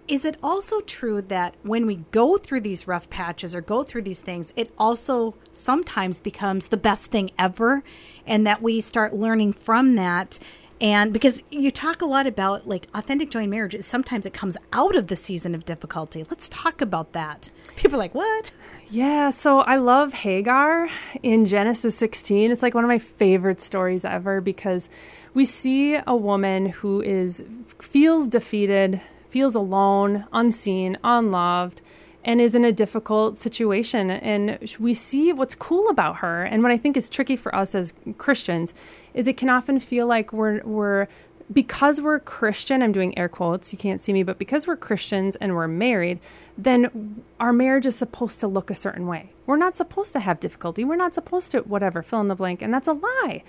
Is 0.08 0.24
it 0.24 0.36
also 0.42 0.80
true 0.80 1.22
that 1.22 1.54
when 1.62 1.86
we 1.86 1.96
go 2.10 2.36
through 2.36 2.60
these 2.62 2.88
rough 2.88 3.08
patches 3.08 3.54
or 3.54 3.60
go 3.60 3.84
through 3.84 4.02
these 4.02 4.20
things, 4.20 4.52
it 4.56 4.72
also 4.76 5.36
sometimes 5.52 6.18
becomes 6.18 6.68
the 6.68 6.76
best 6.76 7.10
thing 7.10 7.30
ever? 7.38 7.82
And 8.26 8.46
that 8.46 8.60
we 8.62 8.80
start 8.80 9.14
learning 9.14 9.54
from 9.54 9.94
that 9.94 10.38
and 10.82 11.12
because 11.12 11.40
you 11.48 11.70
talk 11.70 12.02
a 12.02 12.06
lot 12.06 12.26
about 12.26 12.66
like 12.66 12.88
authentic 12.92 13.30
joy 13.30 13.44
in 13.44 13.50
marriage, 13.50 13.80
sometimes 13.80 14.26
it 14.26 14.34
comes 14.34 14.56
out 14.72 14.96
of 14.96 15.06
the 15.06 15.14
season 15.14 15.54
of 15.54 15.64
difficulty. 15.64 16.26
Let's 16.28 16.48
talk 16.48 16.80
about 16.80 17.12
that. 17.12 17.50
People 17.76 17.94
are 17.94 17.98
like, 17.98 18.16
what? 18.16 18.52
Yeah, 18.88 19.30
so 19.30 19.60
I 19.60 19.76
love 19.76 20.12
Hagar 20.12 20.88
in 21.22 21.46
Genesis 21.46 21.96
16. 21.96 22.50
It's 22.50 22.62
like 22.62 22.74
one 22.74 22.82
of 22.82 22.88
my 22.88 22.98
favorite 22.98 23.60
stories 23.60 24.04
ever 24.04 24.40
because 24.40 24.88
we 25.34 25.44
see 25.44 26.00
a 26.04 26.16
woman 26.16 26.66
who 26.66 27.00
is 27.00 27.44
feels 27.78 28.26
defeated, 28.26 29.00
feels 29.30 29.54
alone, 29.54 30.26
unseen, 30.32 30.98
unloved 31.04 31.80
and 32.24 32.40
is 32.40 32.54
in 32.54 32.64
a 32.64 32.72
difficult 32.72 33.38
situation. 33.38 34.10
And 34.10 34.58
we 34.78 34.94
see 34.94 35.32
what's 35.32 35.54
cool 35.54 35.88
about 35.88 36.16
her. 36.18 36.44
And 36.44 36.62
what 36.62 36.72
I 36.72 36.76
think 36.76 36.96
is 36.96 37.08
tricky 37.08 37.36
for 37.36 37.54
us 37.54 37.74
as 37.74 37.94
Christians 38.18 38.74
is 39.14 39.26
it 39.26 39.36
can 39.36 39.48
often 39.48 39.80
feel 39.80 40.06
like 40.06 40.32
we're, 40.32 40.62
we're 40.62 41.08
because 41.52 42.00
we're 42.00 42.20
Christian, 42.20 42.82
I'm 42.82 42.92
doing 42.92 43.16
air 43.18 43.28
quotes, 43.28 43.72
you 43.72 43.78
can't 43.78 44.00
see 44.00 44.12
me, 44.12 44.22
but 44.22 44.38
because 44.38 44.66
we're 44.66 44.76
Christians 44.76 45.36
and 45.36 45.54
we're 45.54 45.68
married, 45.68 46.20
then 46.56 47.22
our 47.40 47.52
marriage 47.52 47.86
is 47.86 47.96
supposed 47.96 48.40
to 48.40 48.46
look 48.46 48.70
a 48.70 48.74
certain 48.74 49.06
way. 49.06 49.32
We're 49.46 49.56
not 49.56 49.76
supposed 49.76 50.12
to 50.14 50.20
have 50.20 50.40
difficulty. 50.40 50.84
We're 50.84 50.96
not 50.96 51.14
supposed 51.14 51.50
to, 51.50 51.60
whatever, 51.60 52.02
fill 52.02 52.20
in 52.20 52.28
the 52.28 52.34
blank. 52.34 52.62
And 52.62 52.72
that's 52.72 52.88
a 52.88 52.92
lie. 52.92 53.42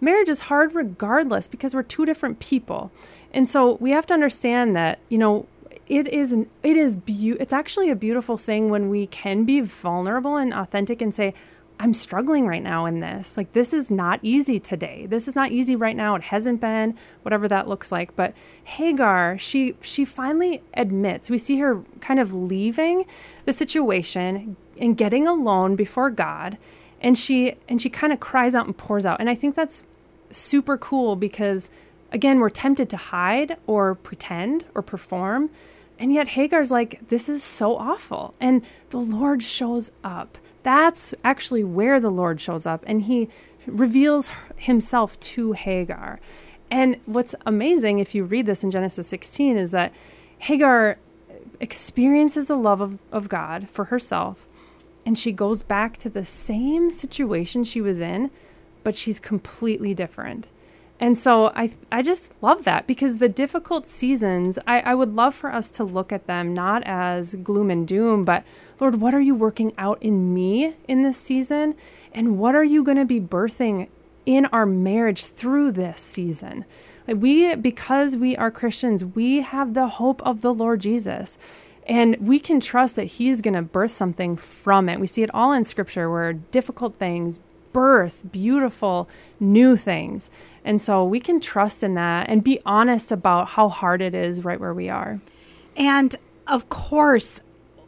Marriage 0.00 0.28
is 0.28 0.40
hard 0.40 0.74
regardless 0.74 1.46
because 1.46 1.74
we're 1.74 1.82
two 1.82 2.04
different 2.04 2.38
people. 2.38 2.90
And 3.32 3.48
so 3.48 3.76
we 3.76 3.90
have 3.90 4.06
to 4.06 4.14
understand 4.14 4.74
that, 4.76 4.98
you 5.08 5.18
know, 5.18 5.46
it 5.86 6.08
is 6.08 6.32
an, 6.32 6.48
it 6.62 6.76
is 6.76 6.96
be- 6.96 7.36
it's 7.38 7.52
actually 7.52 7.90
a 7.90 7.96
beautiful 7.96 8.38
thing 8.38 8.70
when 8.70 8.88
we 8.88 9.06
can 9.06 9.44
be 9.44 9.60
vulnerable 9.60 10.36
and 10.36 10.52
authentic 10.54 11.02
and 11.02 11.14
say 11.14 11.34
I'm 11.78 11.92
struggling 11.92 12.46
right 12.46 12.62
now 12.62 12.86
in 12.86 13.00
this. 13.00 13.36
Like 13.36 13.52
this 13.52 13.72
is 13.72 13.90
not 13.90 14.20
easy 14.22 14.60
today. 14.60 15.06
This 15.06 15.26
is 15.26 15.34
not 15.34 15.50
easy 15.50 15.74
right 15.74 15.96
now. 15.96 16.14
It 16.14 16.22
hasn't 16.22 16.60
been, 16.60 16.96
whatever 17.22 17.48
that 17.48 17.68
looks 17.68 17.90
like. 17.90 18.14
But 18.14 18.34
Hagar, 18.64 19.38
she 19.38 19.74
she 19.80 20.04
finally 20.04 20.62
admits. 20.74 21.28
We 21.28 21.38
see 21.38 21.58
her 21.58 21.82
kind 22.00 22.20
of 22.20 22.32
leaving 22.32 23.06
the 23.44 23.52
situation 23.52 24.56
and 24.78 24.96
getting 24.96 25.26
alone 25.26 25.74
before 25.76 26.10
God, 26.10 26.58
and 27.00 27.18
she 27.18 27.56
and 27.68 27.82
she 27.82 27.90
kind 27.90 28.12
of 28.12 28.20
cries 28.20 28.54
out 28.54 28.66
and 28.66 28.76
pours 28.76 29.04
out. 29.04 29.20
And 29.20 29.28
I 29.28 29.34
think 29.34 29.54
that's 29.56 29.84
super 30.30 30.78
cool 30.78 31.16
because 31.16 31.70
again, 32.12 32.38
we're 32.38 32.50
tempted 32.50 32.88
to 32.90 32.96
hide 32.96 33.56
or 33.66 33.96
pretend 33.96 34.64
or 34.74 34.82
perform. 34.82 35.50
And 35.98 36.12
yet 36.12 36.28
Hagar's 36.28 36.70
like, 36.70 37.08
this 37.08 37.28
is 37.28 37.42
so 37.42 37.76
awful. 37.76 38.34
And 38.40 38.62
the 38.90 38.98
Lord 38.98 39.42
shows 39.42 39.90
up. 40.02 40.38
That's 40.62 41.14
actually 41.22 41.64
where 41.64 42.00
the 42.00 42.10
Lord 42.10 42.40
shows 42.40 42.66
up. 42.66 42.82
And 42.86 43.02
he 43.02 43.28
reveals 43.66 44.30
himself 44.56 45.18
to 45.20 45.52
Hagar. 45.52 46.20
And 46.70 47.00
what's 47.06 47.34
amazing, 47.46 47.98
if 47.98 48.14
you 48.14 48.24
read 48.24 48.46
this 48.46 48.64
in 48.64 48.70
Genesis 48.70 49.06
16, 49.06 49.56
is 49.56 49.70
that 49.70 49.92
Hagar 50.38 50.98
experiences 51.60 52.46
the 52.46 52.56
love 52.56 52.80
of, 52.80 52.98
of 53.12 53.28
God 53.28 53.68
for 53.68 53.86
herself. 53.86 54.46
And 55.06 55.18
she 55.18 55.32
goes 55.32 55.62
back 55.62 55.96
to 55.98 56.08
the 56.08 56.24
same 56.24 56.90
situation 56.90 57.62
she 57.62 57.80
was 57.80 58.00
in, 58.00 58.30
but 58.82 58.96
she's 58.96 59.20
completely 59.20 59.94
different. 59.94 60.48
And 61.00 61.18
so 61.18 61.48
I 61.56 61.72
I 61.90 62.02
just 62.02 62.30
love 62.40 62.64
that 62.64 62.86
because 62.86 63.18
the 63.18 63.28
difficult 63.28 63.86
seasons, 63.86 64.58
I, 64.66 64.80
I 64.80 64.94
would 64.94 65.14
love 65.14 65.34
for 65.34 65.52
us 65.52 65.68
to 65.72 65.84
look 65.84 66.12
at 66.12 66.26
them 66.26 66.54
not 66.54 66.82
as 66.84 67.34
gloom 67.36 67.70
and 67.70 67.86
doom, 67.86 68.24
but 68.24 68.44
Lord, 68.80 69.00
what 69.00 69.14
are 69.14 69.20
you 69.20 69.34
working 69.34 69.72
out 69.76 70.02
in 70.02 70.32
me 70.32 70.76
in 70.86 71.02
this 71.02 71.18
season? 71.18 71.74
And 72.12 72.38
what 72.38 72.54
are 72.54 72.64
you 72.64 72.84
going 72.84 72.96
to 72.96 73.04
be 73.04 73.20
birthing 73.20 73.88
in 74.24 74.46
our 74.46 74.66
marriage 74.66 75.24
through 75.24 75.72
this 75.72 76.00
season? 76.00 76.64
Like 77.08 77.18
we, 77.18 77.54
because 77.56 78.16
we 78.16 78.36
are 78.36 78.50
Christians, 78.50 79.04
we 79.04 79.42
have 79.42 79.74
the 79.74 79.88
hope 79.88 80.22
of 80.22 80.40
the 80.42 80.54
Lord 80.54 80.80
Jesus. 80.80 81.36
And 81.86 82.16
we 82.18 82.40
can 82.40 82.60
trust 82.60 82.96
that 82.96 83.04
He's 83.04 83.42
going 83.42 83.54
to 83.54 83.62
birth 83.62 83.90
something 83.90 84.36
from 84.36 84.88
it. 84.88 85.00
We 85.00 85.06
see 85.06 85.22
it 85.22 85.34
all 85.34 85.52
in 85.52 85.64
Scripture 85.64 86.08
where 86.10 86.32
difficult 86.32 86.96
things 86.96 87.40
birth 87.74 88.22
beautiful 88.32 89.06
new 89.38 89.76
things. 89.76 90.30
And 90.64 90.80
so 90.80 91.04
we 91.04 91.20
can 91.20 91.40
trust 91.40 91.82
in 91.82 91.94
that 91.94 92.28
and 92.28 92.42
be 92.42 92.58
honest 92.64 93.12
about 93.12 93.48
how 93.48 93.68
hard 93.68 94.00
it 94.00 94.14
is 94.14 94.44
right 94.44 94.58
where 94.58 94.74
we 94.74 94.88
are. 94.88 95.20
And 95.76 96.16
of 96.46 96.68
course, 96.68 97.40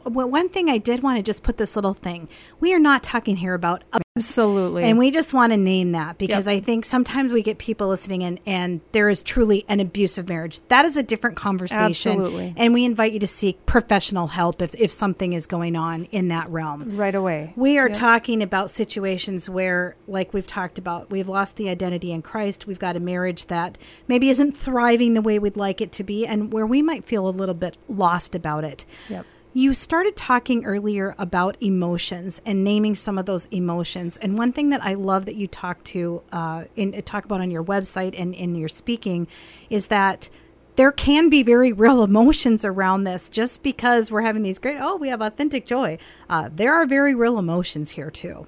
one 0.09 0.49
thing 0.49 0.69
I 0.69 0.77
did 0.77 1.03
want 1.03 1.17
to 1.17 1.23
just 1.23 1.43
put 1.43 1.57
this 1.57 1.75
little 1.75 1.93
thing. 1.93 2.27
We 2.59 2.73
are 2.73 2.79
not 2.79 3.03
talking 3.03 3.37
here 3.37 3.53
about 3.53 3.83
Absolutely. 4.17 4.83
And 4.83 4.97
we 4.97 5.11
just 5.11 5.31
want 5.31 5.53
to 5.53 5.57
name 5.57 5.91
that 5.91 6.17
because 6.17 6.47
Yep. 6.47 6.55
I 6.55 6.59
think 6.59 6.85
sometimes 6.85 7.31
we 7.31 7.43
get 7.43 7.59
people 7.59 7.87
listening 7.87 8.23
in 8.23 8.39
and 8.47 8.81
there 8.91 9.09
is 9.09 9.21
truly 9.21 9.63
an 9.69 9.79
abusive 9.79 10.27
marriage. 10.27 10.59
That 10.69 10.85
is 10.85 10.97
a 10.97 11.03
different 11.03 11.35
conversation. 11.37 12.13
Absolutely. 12.13 12.53
And 12.57 12.73
we 12.73 12.83
invite 12.83 13.11
you 13.13 13.19
to 13.19 13.27
seek 13.27 13.63
professional 13.67 14.25
help 14.27 14.59
if, 14.61 14.73
if 14.73 14.89
something 14.91 15.33
is 15.33 15.45
going 15.45 15.75
on 15.75 16.05
in 16.05 16.29
that 16.29 16.49
realm. 16.49 16.97
right 16.97 17.13
away. 17.13 17.53
We 17.55 17.77
are 17.77 17.89
Yep. 17.89 17.97
talking 17.97 18.41
about 18.41 18.71
situations 18.71 19.47
where, 19.49 19.95
like 20.07 20.33
we've 20.33 20.47
talked 20.47 20.79
about, 20.79 21.11
we've 21.11 21.29
lost 21.29 21.55
the 21.55 21.69
identity 21.69 22.11
in 22.11 22.23
Christ. 22.23 22.65
We've 22.65 22.79
got 22.79 22.95
a 22.95 22.99
marriage 22.99 23.45
that 23.47 23.77
maybe 24.07 24.29
isn't 24.31 24.57
thriving 24.57 25.13
the 25.13 25.21
way 25.21 25.37
we'd 25.37 25.57
like 25.57 25.79
it 25.79 25.91
to 25.91 26.03
be, 26.03 26.25
and 26.25 26.51
where 26.51 26.65
we 26.65 26.81
might 26.81 27.05
feel 27.05 27.27
a 27.27 27.29
little 27.29 27.53
bit 27.55 27.77
lost 27.87 28.33
about 28.33 28.63
it. 28.63 28.83
Yep. 29.09 29.25
You 29.57 29.73
started 29.73 30.15
talking 30.15 30.65
earlier 30.65 31.15
about 31.17 31.57
emotions 31.61 32.43
and 32.45 32.63
naming 32.63 32.93
some 32.93 33.17
of 33.17 33.25
those 33.25 33.47
emotions. 33.47 34.15
And 34.15 34.37
one 34.37 34.51
thing 34.51 34.69
that 34.69 34.83
I 34.83 34.93
love 34.93 35.25
that 35.25 35.35
you 35.35 35.47
talk 35.47 35.83
to 35.85 36.21
uh, 36.31 36.65
in 36.75 36.91
talk 37.01 37.25
about 37.25 37.41
on 37.41 37.49
your 37.49 37.63
website 37.63 38.13
and 38.15 38.35
in 38.35 38.53
your 38.53 38.69
speaking 38.69 39.27
is 39.71 39.87
that 39.87 40.29
there 40.75 40.91
can 40.91 41.27
be 41.29 41.41
very 41.41 41.73
real 41.73 42.03
emotions 42.11 42.63
around 42.63 43.05
this. 43.05 43.29
Just 43.29 43.63
because 43.63 44.11
we're 44.11 44.21
having 44.21 44.43
these 44.43 44.59
great, 44.59 44.77
oh, 44.79 44.95
we 44.95 45.09
have 45.09 45.23
authentic 45.23 45.65
joy. 45.65 45.97
Uh, 46.29 46.51
there 46.53 46.75
are 46.75 46.85
very 46.85 47.15
real 47.15 47.39
emotions 47.39 47.89
here 47.89 48.11
too. 48.11 48.45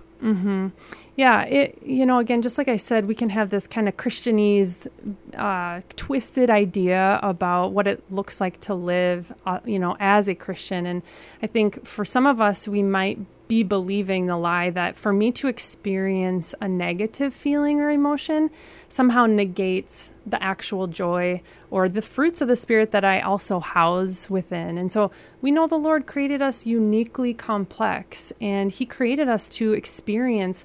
Yeah, 1.16 1.44
it 1.44 1.80
you 1.82 2.06
know 2.06 2.20
again 2.20 2.42
just 2.42 2.58
like 2.58 2.68
I 2.68 2.78
said, 2.78 3.06
we 3.06 3.16
can 3.16 3.30
have 3.30 3.50
this 3.50 3.68
kind 3.68 3.88
of 3.88 3.98
Christianese, 3.98 4.88
uh, 5.36 5.82
twisted 5.96 6.50
idea 6.50 7.20
about 7.22 7.74
what 7.74 7.88
it 7.88 8.04
looks 8.10 8.40
like 8.40 8.60
to 8.62 8.74
live, 8.74 9.34
uh, 9.46 9.60
you 9.66 9.80
know, 9.80 9.98
as 10.00 10.28
a 10.28 10.36
Christian, 10.36 10.86
and 10.86 11.02
I 11.42 11.48
think 11.48 11.86
for 11.86 12.06
some 12.06 12.26
of 12.26 12.40
us 12.40 12.68
we 12.68 12.84
might 12.84 13.20
be 13.50 13.64
believing 13.64 14.28
the 14.28 14.38
lie 14.38 14.70
that 14.70 14.96
for 14.96 15.12
me 15.12 15.32
to 15.34 15.48
experience 15.48 16.56
a 16.62 16.68
negative 16.70 17.34
feeling 17.34 17.82
or 17.82 17.90
emotion 17.90 18.50
somehow 18.88 19.26
negates 19.26 20.12
the 20.26 20.42
actual 20.42 20.86
joy 20.88 21.42
or 21.72 21.90
the 21.90 22.02
fruits 22.02 22.42
of 22.42 22.48
the 22.48 22.56
spirit 22.56 22.92
that 22.92 23.04
I 23.04 23.20
also 23.20 23.60
house 23.60 24.30
within. 24.30 24.78
And 24.78 24.92
so 24.92 25.12
we 25.42 25.50
know 25.50 25.66
the 25.66 25.80
Lord 25.80 26.06
created 26.06 26.42
us 26.44 26.68
uniquely 26.68 27.34
complex 27.34 28.32
and 28.40 28.72
he 28.72 28.86
created 28.86 29.28
us 29.28 29.50
to 29.50 29.74
experience 29.74 30.64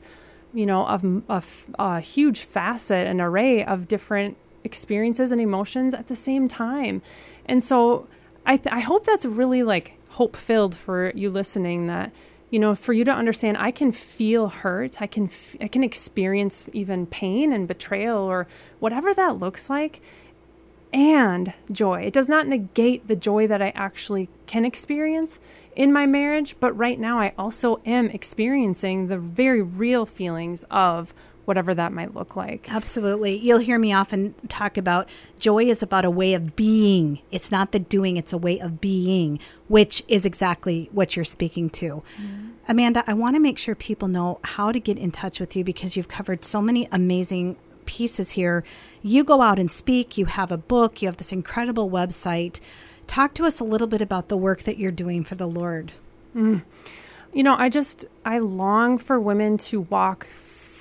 you 0.52 0.66
know, 0.66 0.86
of 0.86 1.04
a, 1.28 1.42
a 1.78 2.00
huge 2.00 2.42
facet, 2.42 3.08
an 3.08 3.20
array 3.20 3.64
of 3.64 3.88
different 3.88 4.36
experiences 4.62 5.32
and 5.32 5.40
emotions 5.40 5.94
at 5.94 6.06
the 6.06 6.16
same 6.16 6.48
time. 6.48 7.02
And 7.46 7.64
so 7.64 8.06
I, 8.46 8.56
th- 8.56 8.72
I 8.72 8.80
hope 8.80 9.04
that's 9.04 9.26
really 9.26 9.62
like 9.62 9.94
hope 10.10 10.36
filled 10.36 10.74
for 10.74 11.10
you 11.14 11.28
listening 11.28 11.86
that, 11.86 12.12
you 12.54 12.60
know, 12.60 12.72
for 12.76 12.92
you 12.92 13.04
to 13.04 13.10
understand, 13.10 13.58
I 13.58 13.72
can 13.72 13.90
feel 13.90 14.46
hurt. 14.46 15.02
I 15.02 15.08
can, 15.08 15.24
f- 15.24 15.56
I 15.60 15.66
can 15.66 15.82
experience 15.82 16.68
even 16.72 17.04
pain 17.04 17.52
and 17.52 17.66
betrayal 17.66 18.18
or 18.18 18.46
whatever 18.78 19.12
that 19.12 19.40
looks 19.40 19.68
like 19.68 20.00
and 20.92 21.52
joy. 21.72 22.02
It 22.02 22.12
does 22.12 22.28
not 22.28 22.46
negate 22.46 23.08
the 23.08 23.16
joy 23.16 23.48
that 23.48 23.60
I 23.60 23.70
actually 23.70 24.28
can 24.46 24.64
experience 24.64 25.40
in 25.74 25.92
my 25.92 26.06
marriage, 26.06 26.54
but 26.60 26.72
right 26.78 27.00
now 27.00 27.18
I 27.18 27.32
also 27.36 27.80
am 27.84 28.08
experiencing 28.10 29.08
the 29.08 29.18
very 29.18 29.60
real 29.60 30.06
feelings 30.06 30.64
of 30.70 31.12
whatever 31.44 31.74
that 31.74 31.92
might 31.92 32.14
look 32.14 32.36
like. 32.36 32.72
Absolutely. 32.72 33.36
You'll 33.36 33.58
hear 33.58 33.78
me 33.78 33.92
often 33.92 34.34
talk 34.48 34.76
about 34.76 35.08
joy 35.38 35.64
is 35.64 35.82
about 35.82 36.04
a 36.04 36.10
way 36.10 36.34
of 36.34 36.56
being. 36.56 37.20
It's 37.30 37.50
not 37.50 37.72
the 37.72 37.78
doing, 37.78 38.16
it's 38.16 38.32
a 38.32 38.38
way 38.38 38.58
of 38.58 38.80
being, 38.80 39.38
which 39.68 40.02
is 40.08 40.24
exactly 40.24 40.88
what 40.92 41.16
you're 41.16 41.24
speaking 41.24 41.70
to. 41.70 42.02
Mm-hmm. 42.20 42.48
Amanda, 42.68 43.04
I 43.06 43.14
want 43.14 43.36
to 43.36 43.40
make 43.40 43.58
sure 43.58 43.74
people 43.74 44.08
know 44.08 44.40
how 44.42 44.72
to 44.72 44.80
get 44.80 44.98
in 44.98 45.10
touch 45.10 45.38
with 45.38 45.54
you 45.54 45.64
because 45.64 45.96
you've 45.96 46.08
covered 46.08 46.44
so 46.44 46.62
many 46.62 46.88
amazing 46.90 47.56
pieces 47.84 48.32
here. 48.32 48.64
You 49.02 49.24
go 49.24 49.42
out 49.42 49.58
and 49.58 49.70
speak, 49.70 50.16
you 50.16 50.26
have 50.26 50.50
a 50.50 50.56
book, 50.56 51.02
you 51.02 51.08
have 51.08 51.18
this 51.18 51.32
incredible 51.32 51.90
website. 51.90 52.60
Talk 53.06 53.34
to 53.34 53.44
us 53.44 53.60
a 53.60 53.64
little 53.64 53.86
bit 53.86 54.00
about 54.00 54.28
the 54.28 54.36
work 54.36 54.62
that 54.62 54.78
you're 54.78 54.90
doing 54.90 55.24
for 55.24 55.34
the 55.34 55.46
Lord. 55.46 55.92
Mm. 56.34 56.62
You 57.32 57.42
know, 57.42 57.54
I 57.56 57.68
just 57.68 58.04
I 58.24 58.38
long 58.38 58.96
for 58.96 59.20
women 59.20 59.58
to 59.58 59.82
walk 59.82 60.26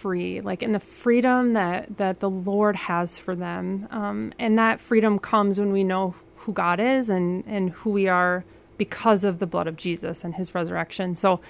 free, 0.04 0.42
like 0.42 0.62
in 0.62 0.74
the 0.74 0.82
freedom 0.82 1.54
that 1.54 1.96
that 1.96 2.20
the 2.20 2.30
Lord 2.30 2.76
has 2.76 3.18
for 3.18 3.38
them, 3.38 3.88
um, 3.90 4.34
and 4.38 4.60
that 4.60 4.82
freedom 4.82 5.18
comes 5.18 5.62
when 5.62 5.72
we 5.72 5.86
know 5.86 6.14
who 6.36 6.52
God 6.52 6.82
is 6.82 7.10
and 7.10 7.46
and 7.48 7.70
who 7.70 7.90
we 7.90 8.10
are 8.10 8.44
because 8.78 9.24
of 9.24 9.40
the 9.40 9.48
blood 9.48 9.68
of 9.68 9.76
Jesus 9.76 10.24
and 10.24 10.36
His 10.36 10.54
resurrection. 10.56 11.16
So. 11.16 11.42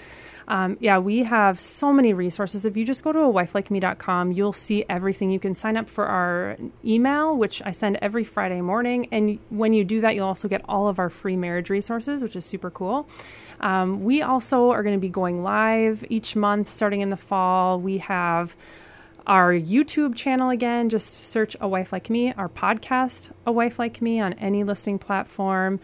Um, 0.45 0.75
yeah, 0.81 0.97
we 0.97 1.23
have 1.23 1.57
so 1.57 1.93
many 1.93 2.13
resources. 2.13 2.65
If 2.65 2.75
you 2.75 2.85
just 2.85 3.01
go 3.01 3.13
to 3.13 3.19
a 3.19 3.31
wifelikeme.com, 3.31 4.33
you'll 4.33 4.51
see 4.51 4.83
everything. 4.89 5.31
You 5.31 5.39
can 5.39 5.55
sign 5.55 5.77
up 5.77 5.87
for 5.87 6.05
our 6.05 6.57
email, 6.83 7.37
which 7.37 7.61
I 7.63 7.71
send 7.71 7.97
every 8.01 8.25
Friday 8.25 8.59
morning. 8.59 9.07
And 9.13 9.39
when 9.49 9.71
you 9.71 9.85
do 9.85 10.01
that, 10.01 10.15
you'll 10.15 10.27
also 10.27 10.49
get 10.49 10.61
all 10.67 10.89
of 10.89 10.99
our 10.99 11.09
free 11.09 11.37
marriage 11.37 11.69
resources, 11.69 12.23
which 12.23 12.35
is 12.35 12.43
super 12.43 12.69
cool. 12.69 13.07
Um, 13.61 14.03
we 14.03 14.21
also 14.21 14.71
are 14.71 14.83
going 14.83 14.95
to 14.95 15.01
be 15.01 15.09
going 15.09 15.43
live 15.43 16.03
each 16.09 16.35
month 16.35 16.67
starting 16.67 16.99
in 16.99 17.09
the 17.09 17.17
fall. 17.17 17.79
We 17.79 17.99
have 17.99 18.57
our 19.25 19.53
YouTube 19.53 20.15
channel 20.15 20.49
again, 20.49 20.89
just 20.89 21.23
search 21.25 21.55
A 21.61 21.67
Wife 21.67 21.93
Like 21.93 22.09
Me, 22.09 22.33
our 22.33 22.49
podcast, 22.49 23.31
A 23.45 23.53
Wife 23.53 23.79
Like 23.79 24.01
Me, 24.01 24.19
on 24.19 24.33
any 24.33 24.65
listening 24.65 24.99
platform. 24.99 25.79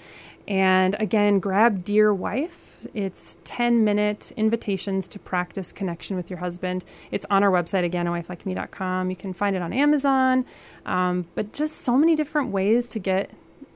And 0.50 0.96
again, 1.00 1.40
grab 1.40 1.84
Dear 1.84 2.12
Wife. 2.12 2.88
It's 2.96 3.38
10 3.44 3.84
minute 3.84 4.32
invitations 4.36 5.08
to 5.10 5.20
practice 5.20 5.72
connection 5.72 6.18
with 6.18 6.32
your 6.32 6.40
husband. 6.40 6.84
It's 7.12 7.26
on 7.30 7.44
our 7.44 7.52
website 7.52 7.84
again, 7.84 8.08
awifelikeme.com. 8.08 9.12
You 9.12 9.16
can 9.16 9.34
find 9.34 9.56
it 9.56 9.62
on 9.62 9.72
Amazon, 9.72 10.46
um, 10.88 11.28
but 11.36 11.54
just 11.54 11.82
so 11.82 11.96
many 11.96 12.16
different 12.16 12.50
ways 12.50 12.88
to 12.88 13.00
get 13.00 13.30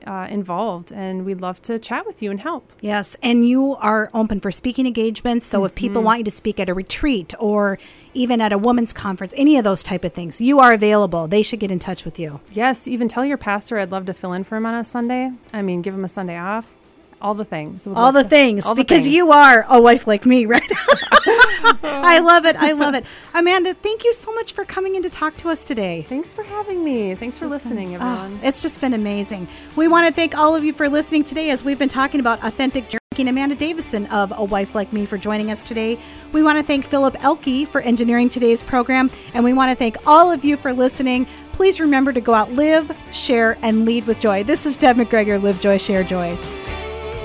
uh, 0.06 0.26
involved. 0.30 0.92
And 0.92 1.24
we'd 1.24 1.40
love 1.40 1.60
to 1.62 1.78
chat 1.78 2.06
with 2.06 2.22
you 2.22 2.30
and 2.30 2.40
help. 2.40 2.72
Yes, 2.80 3.16
and 3.22 3.48
you 3.48 3.76
are 3.76 4.10
open 4.14 4.40
for 4.40 4.50
speaking 4.52 4.86
engagements. 4.86 5.46
So 5.46 5.64
if 5.64 5.74
people 5.74 6.02
want 6.02 6.18
you 6.18 6.24
to 6.24 6.30
speak 6.30 6.60
at 6.60 6.68
a 6.68 6.74
retreat 6.74 7.34
or 7.38 7.78
even 8.12 8.40
at 8.40 8.52
a 8.52 8.58
women's 8.58 8.92
conference, 8.92 9.34
any 9.36 9.56
of 9.56 9.64
those 9.64 9.82
type 9.82 10.04
of 10.04 10.12
things, 10.12 10.40
you 10.40 10.58
are 10.60 10.72
available. 10.72 11.26
They 11.26 11.42
should 11.42 11.60
get 11.60 11.70
in 11.70 11.78
touch 11.78 12.04
with 12.04 12.18
you. 12.18 12.40
Yes, 12.52 12.86
even 12.86 13.08
tell 13.08 13.24
your 13.24 13.38
pastor 13.38 13.78
I'd 13.78 13.90
love 13.90 14.06
to 14.06 14.14
fill 14.14 14.32
in 14.32 14.44
for 14.44 14.56
him 14.56 14.66
on 14.66 14.74
a 14.74 14.84
Sunday. 14.84 15.32
I 15.52 15.62
mean, 15.62 15.82
give 15.82 15.94
him 15.94 16.04
a 16.04 16.08
Sunday 16.08 16.38
off. 16.38 16.74
All 17.24 17.32
the 17.34 17.44
things. 17.44 17.86
All 17.86 18.12
the 18.12 18.22
things 18.22 18.66
all 18.66 18.74
the 18.74 18.82
because 18.84 19.04
things. 19.04 19.14
you 19.16 19.32
are 19.32 19.64
a 19.70 19.80
wife 19.80 20.06
like 20.06 20.26
me, 20.26 20.44
right? 20.44 20.62
I 21.82 22.18
love 22.18 22.44
it. 22.44 22.54
I 22.56 22.72
love 22.72 22.94
it. 22.94 23.06
Amanda, 23.34 23.72
thank 23.72 24.04
you 24.04 24.12
so 24.12 24.30
much 24.34 24.52
for 24.52 24.64
coming 24.66 24.94
in 24.94 25.02
to 25.04 25.08
talk 25.10 25.34
to 25.38 25.48
us 25.48 25.64
today. 25.64 26.04
Thanks 26.06 26.34
for 26.34 26.42
having 26.42 26.84
me. 26.84 27.14
Thanks 27.14 27.38
for 27.38 27.46
listening, 27.48 27.96
Ah, 27.96 28.24
everyone. 28.24 28.40
it's 28.42 28.60
just 28.60 28.78
been 28.80 28.92
amazing. 28.92 29.48
We 29.74 29.88
want 29.88 30.06
to 30.06 30.12
thank 30.12 30.36
all 30.36 30.54
of 30.54 30.64
you 30.64 30.72
for 30.74 30.86
listening 30.88 31.24
today 31.24 31.48
as 31.48 31.64
we've 31.64 31.78
been 31.78 31.88
talking 31.88 32.20
about 32.20 32.44
authentic 32.44 32.84
drinking. 32.90 33.00
Amanda 33.28 33.54
Davison 33.54 34.06
of 34.06 34.32
A 34.36 34.42
Wife 34.42 34.74
Like 34.74 34.92
Me 34.92 35.06
for 35.06 35.16
joining 35.16 35.48
us 35.52 35.62
today. 35.62 35.96
We 36.32 36.42
want 36.42 36.58
to 36.58 36.64
thank 36.64 36.84
Philip 36.84 37.16
Elke 37.24 37.66
for 37.68 37.80
engineering 37.80 38.28
today's 38.28 38.60
program. 38.60 39.08
And 39.34 39.44
we 39.44 39.52
want 39.52 39.70
to 39.70 39.76
thank 39.76 39.96
all 40.04 40.32
of 40.32 40.44
you 40.44 40.56
for 40.56 40.72
listening. 40.72 41.26
Please 41.52 41.78
remember 41.80 42.12
to 42.12 42.20
go 42.20 42.34
out, 42.34 42.52
live, 42.54 42.90
share, 43.12 43.56
and 43.62 43.84
lead 43.86 44.06
with 44.08 44.18
joy. 44.18 44.42
This 44.42 44.66
is 44.66 44.76
Deb 44.76 44.96
McGregor, 44.96 45.40
Live 45.40 45.60
Joy, 45.60 45.78
Share 45.78 46.02
Joy. 46.02 46.36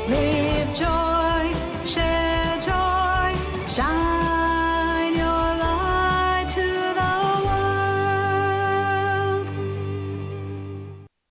Live 0.10 0.74
joy, 0.74 1.54
share 1.86 2.58
joy, 2.60 3.68
shine. 3.68 4.09